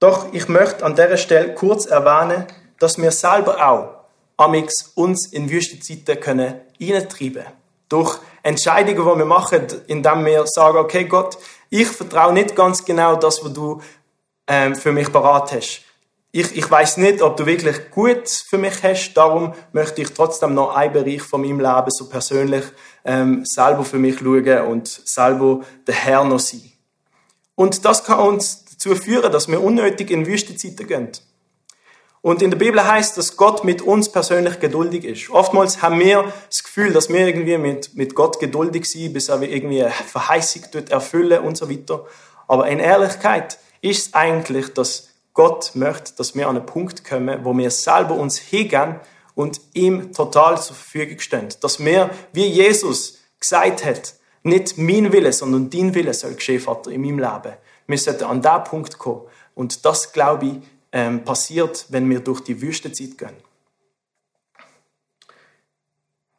Doch 0.00 0.34
ich 0.34 0.48
möchte 0.48 0.84
an 0.84 0.96
dieser 0.96 1.16
Stelle 1.16 1.54
kurz 1.54 1.86
erwähnen, 1.86 2.46
dass 2.78 2.98
wir 2.98 3.10
selber 3.10 3.66
auch 3.66 4.04
amix 4.36 4.92
uns 4.96 5.32
in 5.32 5.48
Wüstenzeiten 5.48 6.20
können 6.20 6.60
eintreiben 6.78 7.44
können 7.44 7.62
durch 7.88 8.18
Entscheidungen, 8.42 8.96
die 8.96 9.18
wir 9.18 9.24
machen, 9.24 9.66
indem 9.86 10.24
wir 10.24 10.46
sagen, 10.46 10.78
okay 10.78 11.04
Gott, 11.04 11.38
ich 11.70 11.88
vertraue 11.88 12.32
nicht 12.32 12.54
ganz 12.56 12.84
genau 12.84 13.16
das, 13.16 13.44
was 13.44 13.52
du 13.52 13.80
ähm, 14.46 14.74
für 14.74 14.92
mich 14.92 15.10
parat 15.12 15.52
hast. 15.52 15.82
Ich, 16.32 16.56
ich 16.56 16.70
weiß 16.70 16.96
nicht, 16.96 17.20
ob 17.20 17.36
du 17.36 17.44
wirklich 17.44 17.90
gut 17.90 18.28
für 18.48 18.58
mich 18.58 18.82
hast, 18.82 19.14
darum 19.14 19.52
möchte 19.72 20.00
ich 20.00 20.12
trotzdem 20.12 20.54
noch 20.54 20.74
einen 20.74 20.92
Bereich 20.92 21.22
von 21.22 21.42
meinem 21.42 21.60
Leben 21.60 21.90
so 21.90 22.08
persönlich 22.08 22.64
ähm, 23.04 23.44
selber 23.44 23.84
für 23.84 23.98
mich 23.98 24.18
schauen 24.18 24.66
und 24.66 24.88
selber 24.88 25.60
der 25.86 25.94
Herr 25.94 26.24
noch 26.24 26.40
sein. 26.40 26.72
Und 27.54 27.84
das 27.84 28.02
kann 28.04 28.18
uns 28.18 28.64
dazu 28.64 28.94
führen, 28.94 29.30
dass 29.30 29.48
wir 29.48 29.62
unnötig 29.62 30.10
in 30.10 30.26
Wüstenzeiten 30.26 30.86
gehen. 30.86 31.12
Und 32.22 32.40
in 32.40 32.50
der 32.50 32.58
Bibel 32.58 32.82
heißt, 32.86 33.18
dass 33.18 33.36
Gott 33.36 33.64
mit 33.64 33.82
uns 33.82 34.08
persönlich 34.08 34.60
geduldig 34.60 35.04
ist. 35.04 35.28
Oftmals 35.30 35.82
haben 35.82 35.98
wir 35.98 36.32
das 36.48 36.62
Gefühl, 36.62 36.92
dass 36.92 37.08
wir 37.08 37.26
irgendwie 37.26 37.58
mit, 37.58 37.96
mit 37.96 38.14
Gott 38.14 38.38
geduldig 38.38 38.84
sind, 38.84 39.12
bis 39.12 39.28
er 39.28 39.42
irgendwie 39.42 39.84
Verheißung 40.06 40.62
erfüllen 40.88 41.42
und 41.42 41.56
so 41.56 41.68
weiter. 41.68 42.06
Aber 42.46 42.68
in 42.68 42.78
Ehrlichkeit 42.78 43.58
ist 43.80 44.06
es 44.06 44.14
eigentlich, 44.14 44.72
dass 44.72 45.08
Gott 45.34 45.72
möchte, 45.74 46.12
dass 46.16 46.36
wir 46.36 46.48
an 46.48 46.56
einen 46.56 46.66
Punkt 46.66 47.04
kommen, 47.04 47.44
wo 47.44 47.56
wir 47.58 47.70
selber 47.72 48.14
uns 48.14 48.38
hingehen 48.38 49.00
und 49.34 49.60
ihm 49.72 50.12
total 50.12 50.62
zur 50.62 50.76
Verfügung 50.76 51.18
stehen. 51.18 51.48
Dass 51.60 51.84
wir, 51.84 52.10
wie 52.32 52.46
Jesus 52.46 53.18
gesagt 53.40 53.84
hat, 53.84 54.14
nicht 54.44 54.78
mein 54.78 55.12
Wille, 55.12 55.32
sondern 55.32 55.70
dein 55.70 55.94
Wille 55.94 56.14
soll 56.14 56.34
geschehen, 56.34 56.60
Vater, 56.60 56.90
in 56.92 57.00
meinem 57.00 57.18
Leben. 57.18 57.56
Wir 57.88 57.98
sollten 57.98 58.24
an 58.24 58.42
diesen 58.42 58.64
Punkt 58.64 58.98
kommen. 58.98 59.22
Und 59.54 59.84
das, 59.84 60.12
glaube 60.12 60.46
ich, 60.46 60.52
ähm, 60.92 61.24
passiert, 61.24 61.86
wenn 61.88 62.08
wir 62.08 62.20
durch 62.20 62.40
die 62.40 62.60
Wüstenzeit 62.60 63.18
gehen. 63.18 63.36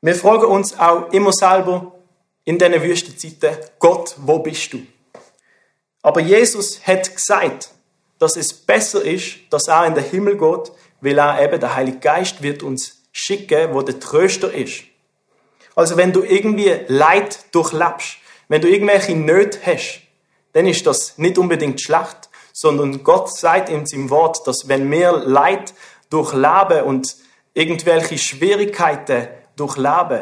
Wir 0.01 0.15
fragen 0.15 0.45
uns 0.45 0.77
auch 0.77 1.11
immer 1.11 1.31
selber 1.31 1.93
in 2.45 2.57
diesen 2.57 2.81
Wüstenzeiten, 2.83 3.57
Gott, 3.79 4.15
wo 4.17 4.39
bist 4.39 4.73
du? 4.73 4.85
Aber 6.01 6.19
Jesus 6.19 6.85
hat 6.85 7.15
gesagt, 7.15 7.71
dass 8.19 8.35
es 8.35 8.53
besser 8.53 9.03
ist, 9.03 9.37
dass 9.49 9.67
er 9.67 9.85
in 9.85 9.95
den 9.95 10.03
Himmel 10.03 10.37
geht, 10.37 10.71
weil 11.01 11.17
er 11.17 11.41
eben 11.41 11.59
der 11.59 11.75
Heilige 11.75 11.99
Geist 11.99 12.41
wird 12.41 12.63
uns 12.63 13.01
schicken, 13.11 13.73
wo 13.73 13.81
der 13.81 13.99
Tröster 13.99 14.53
ist. 14.53 14.83
Also 15.75 15.97
wenn 15.97 16.11
du 16.11 16.23
irgendwie 16.23 16.81
Leid 16.87 17.39
durchlebst, 17.53 18.17
wenn 18.47 18.61
du 18.61 18.69
irgendwelche 18.69 19.15
Nöte 19.15 19.59
hast, 19.65 20.01
dann 20.51 20.67
ist 20.67 20.85
das 20.85 21.17
nicht 21.17 21.37
unbedingt 21.37 21.81
schlecht, 21.81 22.29
sondern 22.53 23.03
Gott 23.03 23.35
sagt 23.35 23.67
in 23.67 23.85
seinem 23.85 24.09
Wort, 24.09 24.47
dass 24.47 24.69
wenn 24.69 24.89
wir 24.89 25.11
Leid 25.11 25.73
durchleben 26.09 26.83
und 26.83 27.15
irgendwelche 27.53 28.17
Schwierigkeiten 28.17 29.27
durchleben, 29.57 30.21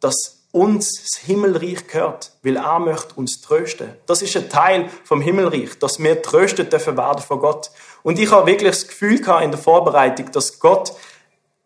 dass 0.00 0.36
uns 0.52 1.02
das 1.02 1.20
Himmelreich 1.22 1.86
gehört, 1.86 2.32
weil 2.42 2.56
er 2.56 2.78
möchte 2.78 3.14
uns 3.16 3.42
trösten. 3.42 3.92
Das 4.06 4.22
ist 4.22 4.36
ein 4.36 4.48
Teil 4.48 4.88
vom 5.04 5.20
Himmelreich, 5.20 5.78
dass 5.78 6.02
wir 6.02 6.22
tröstet 6.22 6.72
dürfen 6.72 6.96
werden 6.96 7.20
von 7.20 7.40
Gott. 7.40 7.70
Und 8.02 8.18
ich 8.18 8.30
habe 8.32 8.46
wirklich 8.46 8.70
das 8.70 8.88
Gefühl 8.88 9.20
in 9.42 9.50
der 9.50 9.60
Vorbereitung, 9.60 10.32
dass 10.32 10.58
Gott 10.58 10.94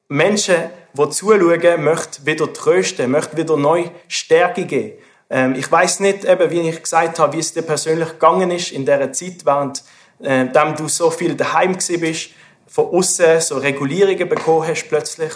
Menschen, 0.08 0.56
die 0.92 1.08
zuschauen, 1.10 1.84
möchte 1.84 2.26
wieder 2.26 2.52
trösten, 2.52 3.12
möchte 3.12 3.36
wieder 3.36 3.56
neu 3.56 3.90
Stärke 4.08 4.64
geben. 4.64 4.98
Ähm, 5.30 5.54
ich 5.54 5.70
weiß 5.70 6.00
nicht, 6.00 6.24
wie 6.24 6.68
ich 6.68 6.82
gesagt 6.82 7.20
habe, 7.20 7.34
wie 7.34 7.38
es 7.40 7.54
dir 7.54 7.62
persönlich 7.62 8.08
gegangen 8.08 8.50
ist 8.50 8.72
in 8.72 8.84
dieser 8.84 9.12
Zeit, 9.12 9.46
während 9.46 9.84
äh, 10.22 10.46
du 10.76 10.88
so 10.88 11.10
viel 11.10 11.34
daheim 11.34 11.76
bist, 11.76 12.30
von 12.66 12.86
außen 12.86 13.40
so 13.40 13.58
Regulierungen 13.58 14.28
bekommen 14.28 14.66
hast 14.66 14.88
plötzlich. 14.88 15.32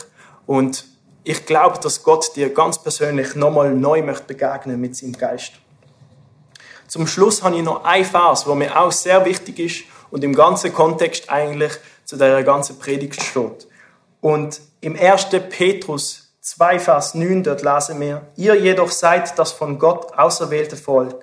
Und 0.47 0.85
ich 1.25 1.47
glaube, 1.47 1.79
dass 1.81 2.03
Gott 2.03 2.37
dir 2.37 2.53
ganz 2.53 2.83
persönlich 2.83 3.35
nochmal 3.35 3.75
neu 3.75 4.03
möchte 4.03 4.25
begegnen 4.25 4.81
mit 4.81 4.95
seinem 4.95 5.15
Geist. 5.15 5.53
Zum 6.87 7.07
Schluss 7.07 7.43
habe 7.43 7.57
ich 7.57 7.63
noch 7.63 7.83
ein 7.85 8.05
Vers, 8.05 8.47
wo 8.47 8.55
mir 8.55 8.79
auch 8.79 8.93
sehr 8.93 9.25
wichtig 9.25 9.59
ist 9.59 9.85
und 10.11 10.23
im 10.23 10.35
ganzen 10.35 10.73
Kontext 10.73 11.31
eigentlich 11.31 11.73
zu 12.05 12.17
der 12.17 12.43
ganzen 12.45 12.79
Predigt 12.79 13.23
steht. 13.23 13.67
Und 14.21 14.61
im 14.81 14.97
1. 14.97 15.29
Petrus 15.49 16.31
2, 16.41 16.79
Vers 16.79 17.15
9, 17.15 17.43
dort 17.43 17.63
lesen 17.63 18.01
wir, 18.01 18.27
ihr 18.37 18.55
jedoch 18.55 18.91
seid 18.91 19.39
das 19.39 19.53
von 19.53 19.79
Gott 19.79 20.17
auserwählte 20.17 20.77
Volk. 20.77 21.23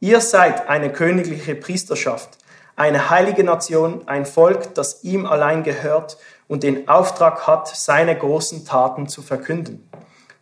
Ihr 0.00 0.20
seid 0.20 0.68
eine 0.68 0.90
königliche 0.90 1.54
Priesterschaft, 1.54 2.38
eine 2.76 3.10
heilige 3.10 3.44
Nation, 3.44 4.06
ein 4.06 4.26
Volk, 4.26 4.74
das 4.74 5.04
ihm 5.04 5.26
allein 5.26 5.62
gehört 5.62 6.16
und 6.48 6.62
den 6.62 6.88
Auftrag 6.88 7.46
hat, 7.46 7.68
seine 7.68 8.16
großen 8.16 8.64
Taten 8.64 9.08
zu 9.08 9.22
verkünden. 9.22 9.88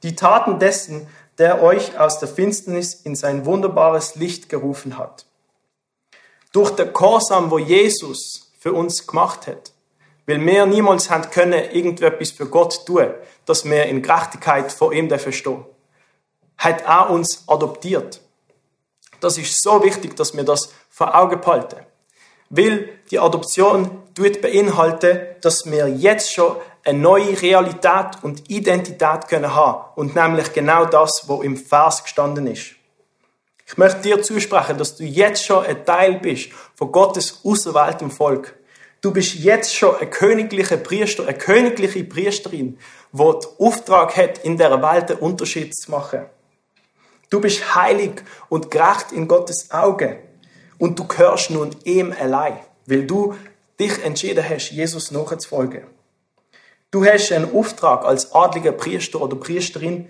Die 0.02 0.16
Taten 0.16 0.58
dessen, 0.58 1.06
der 1.38 1.62
euch 1.62 1.98
aus 1.98 2.18
der 2.18 2.28
Finsternis 2.28 2.94
in 2.94 3.14
sein 3.14 3.46
wunderbares 3.46 4.14
Licht 4.16 4.48
gerufen 4.48 4.98
hat. 4.98 5.26
Durch 6.52 6.70
der 6.70 6.92
Korsam, 6.92 7.50
wo 7.50 7.58
Jesus 7.58 8.52
für 8.58 8.72
uns 8.72 9.06
gemacht 9.06 9.46
hat, 9.46 9.72
weil 10.26 10.44
wir 10.44 10.66
niemals 10.66 11.10
haben 11.10 11.30
können 11.30 11.70
irgendetwas 11.70 12.30
für 12.30 12.46
Gott 12.46 12.86
tun, 12.86 13.14
dass 13.46 13.64
wir 13.64 13.86
in 13.86 14.02
Gerechtigkeit 14.02 14.70
vor 14.70 14.92
ihm 14.92 15.08
verstehen, 15.10 15.64
hat 16.58 16.82
er 16.82 17.10
uns 17.10 17.44
adoptiert. 17.46 18.20
Das 19.20 19.38
ist 19.38 19.62
so 19.62 19.82
wichtig, 19.82 20.16
dass 20.16 20.36
wir 20.36 20.44
das 20.44 20.72
vor 20.88 21.14
Augen 21.14 21.40
behalten. 21.40 21.86
Weil 22.50 22.88
die 23.10 23.18
Adoption 23.20 24.02
tut 24.14 24.42
beinhalten, 24.42 25.20
dass 25.40 25.70
wir 25.70 25.88
jetzt 25.88 26.34
schon 26.34 26.56
eine 26.84 26.98
neue 26.98 27.40
Realität 27.40 28.22
und 28.22 28.50
Identität 28.50 29.28
können 29.28 29.54
haben 29.54 29.84
und 29.94 30.16
nämlich 30.16 30.52
genau 30.52 30.84
das, 30.84 31.24
wo 31.26 31.42
im 31.42 31.56
Vers 31.56 32.02
gestanden 32.02 32.46
ist. 32.48 32.72
Ich 33.66 33.78
möchte 33.78 34.00
dir 34.00 34.20
zusprechen, 34.20 34.78
dass 34.78 34.96
du 34.96 35.04
jetzt 35.04 35.44
schon 35.44 35.64
ein 35.64 35.84
Teil 35.84 36.18
bist 36.18 36.50
von 36.74 36.90
Gottes 36.90 37.40
auserwähltem 37.44 38.10
Volk. 38.10 38.56
Du 39.00 39.12
bist 39.12 39.34
jetzt 39.34 39.74
schon 39.74 39.94
ein 39.96 40.10
königlicher 40.10 40.76
Priester, 40.76 41.22
eine 41.22 41.38
königliche 41.38 42.02
Priesterin, 42.02 42.78
die 43.12 43.18
den 43.18 43.50
Auftrag 43.58 44.16
hat, 44.16 44.38
in 44.38 44.58
der 44.58 44.82
Welt 44.82 45.12
einen 45.12 45.20
Unterschied 45.20 45.74
zu 45.76 45.90
machen. 45.90 46.26
Du 47.30 47.40
bist 47.40 47.76
heilig 47.76 48.22
und 48.48 48.72
gerecht 48.72 49.12
in 49.12 49.28
Gottes 49.28 49.70
Augen 49.70 50.18
und 50.80 50.98
du 50.98 51.06
gehörst 51.06 51.50
nun 51.50 51.76
ihm 51.84 52.12
allein, 52.18 52.58
weil 52.86 53.06
du 53.06 53.34
dich 53.78 54.02
entschieden 54.02 54.44
hast, 54.48 54.70
Jesus 54.70 55.10
nachzufolgen. 55.10 55.84
Du 56.90 57.04
hast 57.04 57.30
einen 57.30 57.54
Auftrag 57.54 58.04
als 58.04 58.34
adliger 58.34 58.72
Priester 58.72 59.20
oder 59.20 59.36
Priesterin, 59.36 60.08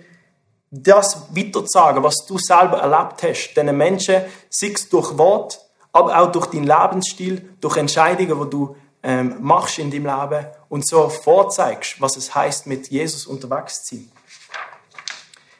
das 0.71 1.27
weiterzusagen, 1.35 2.01
was 2.01 2.25
du 2.25 2.37
selber 2.37 2.79
erlebt 2.79 3.21
hast, 3.21 3.53
diesen 3.53 3.77
Menschen, 3.77 4.23
sei 4.49 4.71
es 4.73 4.87
durch 4.87 5.17
Wort, 5.17 5.59
aber 5.91 6.17
auch 6.17 6.31
durch 6.31 6.47
deinen 6.47 6.63
Lebensstil, 6.63 7.49
durch 7.59 7.75
Entscheidungen, 7.75 8.41
die 8.41 8.49
du 8.49 8.75
ähm, 9.03 9.35
machst 9.41 9.77
in 9.77 9.91
deinem 9.91 10.05
Leben 10.05 10.47
und 10.69 10.87
so 10.87 11.09
vorzeigst, 11.09 11.99
was 11.99 12.15
es 12.15 12.33
heißt, 12.33 12.65
mit 12.67 12.87
Jesus 12.87 13.27
unterwegs 13.27 13.83
zu 13.83 13.95
sein. 13.95 14.11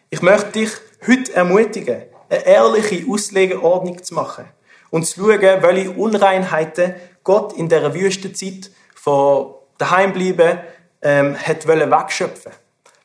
Ich 0.10 0.22
möchte 0.22 0.52
dich 0.52 0.72
heute 1.06 1.34
ermutigen, 1.34 2.04
eine 2.30 2.46
ehrliche 2.46 3.06
Auslegeordnung 3.12 4.02
zu 4.02 4.14
machen 4.14 4.46
und 4.90 5.06
zu 5.06 5.22
schauen, 5.22 5.62
welche 5.62 5.92
Unreinheiten 5.92 6.96
Gott 7.24 7.54
in 7.54 7.70
der 7.70 7.94
Wüstenzeit 7.94 8.72
von 8.96 9.56
daheim 9.78 10.14
bleiben 10.14 10.60
ähm, 11.02 11.36
hat 11.36 11.68
wegschöpfen. 11.68 12.52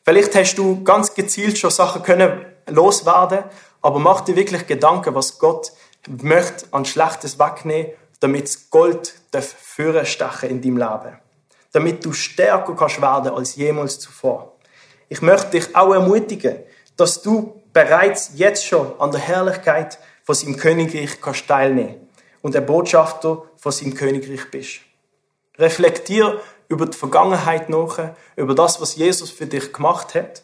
Vielleicht 0.03 0.35
hast 0.35 0.55
du 0.55 0.83
ganz 0.83 1.13
gezielt 1.13 1.57
schon 1.57 1.71
Sachen 1.71 2.03
können 2.03 2.45
loswerden, 2.67 3.43
aber 3.81 3.99
mach 3.99 4.21
dir 4.21 4.35
wirklich 4.35 4.67
Gedanken, 4.67 5.15
was 5.15 5.39
Gott 5.39 5.71
möchte 6.07 6.65
an 6.71 6.85
Schlechtes 6.85 7.39
wegnehmen, 7.39 7.91
damit 8.19 8.45
das 8.45 8.69
Gold 8.69 9.13
führen 9.41 10.05
stechen 10.05 10.49
in 10.49 10.61
deinem 10.61 10.77
Leben. 10.77 11.19
Damit 11.71 12.05
du 12.05 12.13
stärker 12.13 12.75
kannst 12.75 13.01
werden 13.01 13.33
als 13.33 13.55
jemals 13.55 13.99
zuvor. 13.99 14.53
Ich 15.09 15.21
möchte 15.21 15.51
dich 15.51 15.75
auch 15.75 15.93
ermutigen, 15.93 16.59
dass 16.95 17.21
du 17.21 17.61
bereits 17.73 18.31
jetzt 18.35 18.65
schon 18.65 18.99
an 18.99 19.11
der 19.11 19.19
Herrlichkeit 19.19 19.99
von 20.27 20.35
seinem 20.35 20.57
Königreich 20.57 21.21
kannst 21.21 21.47
teilnehmen 21.47 21.95
und 22.41 22.53
ein 22.53 22.65
Botschafter 22.65 23.43
von 23.55 23.71
seinem 23.71 23.93
Königreich 23.93 24.51
bist. 24.51 24.79
Reflektier 25.57 26.41
über 26.67 26.85
die 26.85 26.97
Vergangenheit 26.97 27.69
nach, 27.69 28.09
über 28.35 28.53
das, 28.53 28.81
was 28.81 28.97
Jesus 28.97 29.31
für 29.31 29.45
dich 29.45 29.71
gemacht 29.71 30.15
hat 30.15 30.43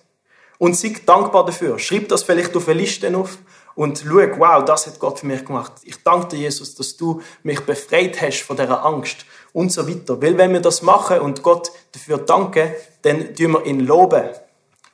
und 0.57 0.77
sei 0.77 0.95
dankbar 1.05 1.45
dafür. 1.45 1.79
Schreib 1.79 2.07
das 2.07 2.23
vielleicht 2.23 2.55
auf 2.55 2.69
eine 2.69 2.79
Liste 2.79 3.13
auf 3.13 3.37
und 3.75 4.05
schau, 4.07 4.39
wow, 4.39 4.63
das 4.63 4.87
hat 4.87 4.99
Gott 4.99 5.19
für 5.19 5.25
mich 5.25 5.43
gemacht. 5.43 5.73
Ich 5.83 6.01
danke 6.01 6.29
dir, 6.29 6.43
Jesus, 6.43 6.75
dass 6.75 6.95
du 6.95 7.21
mich 7.43 7.59
befreit 7.59 8.21
hast 8.21 8.43
von 8.43 8.55
dieser 8.55 8.85
Angst 8.85 9.25
und 9.51 9.69
so 9.69 9.85
weiter. 9.85 10.21
Weil 10.21 10.37
wenn 10.37 10.53
wir 10.53 10.61
das 10.61 10.81
machen 10.81 11.19
und 11.19 11.43
Gott 11.43 11.73
dafür 11.91 12.19
danken, 12.19 12.73
dann 13.01 13.35
tun 13.35 13.51
wir 13.51 13.65
ihn 13.65 13.81
loben. 13.81 14.29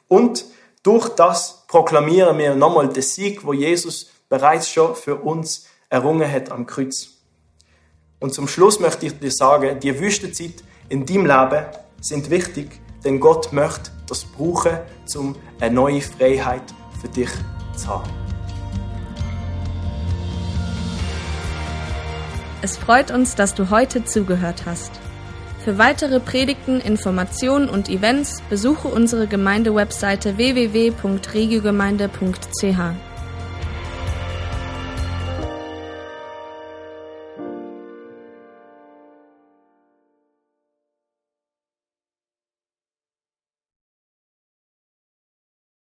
Und 0.07 0.45
durch 0.81 1.09
das 1.09 1.67
proklamieren 1.67 2.35
wir 2.39 2.55
nochmal 2.55 2.89
den 2.89 3.03
Sieg, 3.03 3.45
wo 3.45 3.53
Jesus 3.53 4.09
bereits 4.29 4.69
schon 4.69 4.95
für 4.95 5.17
uns 5.17 5.67
errungen 5.89 6.31
hat 6.31 6.51
am 6.51 6.65
Kreuz. 6.65 7.09
Und 8.19 8.33
zum 8.33 8.47
Schluss 8.47 8.79
möchte 8.79 9.07
ich 9.07 9.19
dir 9.19 9.31
sagen, 9.31 9.79
die 9.79 9.99
Wüstenzeit 9.99 10.63
in 10.87 11.05
deinem 11.05 11.25
Leben 11.25 11.65
sind 11.99 12.29
wichtig, 12.29 12.79
denn 13.03 13.19
Gott 13.19 13.51
möchte 13.53 13.91
das 14.07 14.25
brauchen, 14.25 14.79
um 15.15 15.35
eine 15.59 15.73
neue 15.73 16.01
Freiheit 16.01 16.63
für 17.01 17.07
dich 17.07 17.29
zu 17.75 17.87
haben. 17.87 18.11
Es 22.61 22.77
freut 22.77 23.09
uns, 23.11 23.35
dass 23.35 23.55
du 23.55 23.69
heute 23.69 24.03
zugehört 24.03 24.63
hast. 24.65 24.91
Für 25.63 25.77
weitere 25.77 26.19
Predigten, 26.19 26.81
Informationen 26.81 27.69
und 27.69 27.87
Events 27.89 28.41
besuche 28.49 28.89
unsere 28.89 29.27
Gemeindewebseite 29.27 30.35
www.regiogemeinde.ch. 30.37 33.08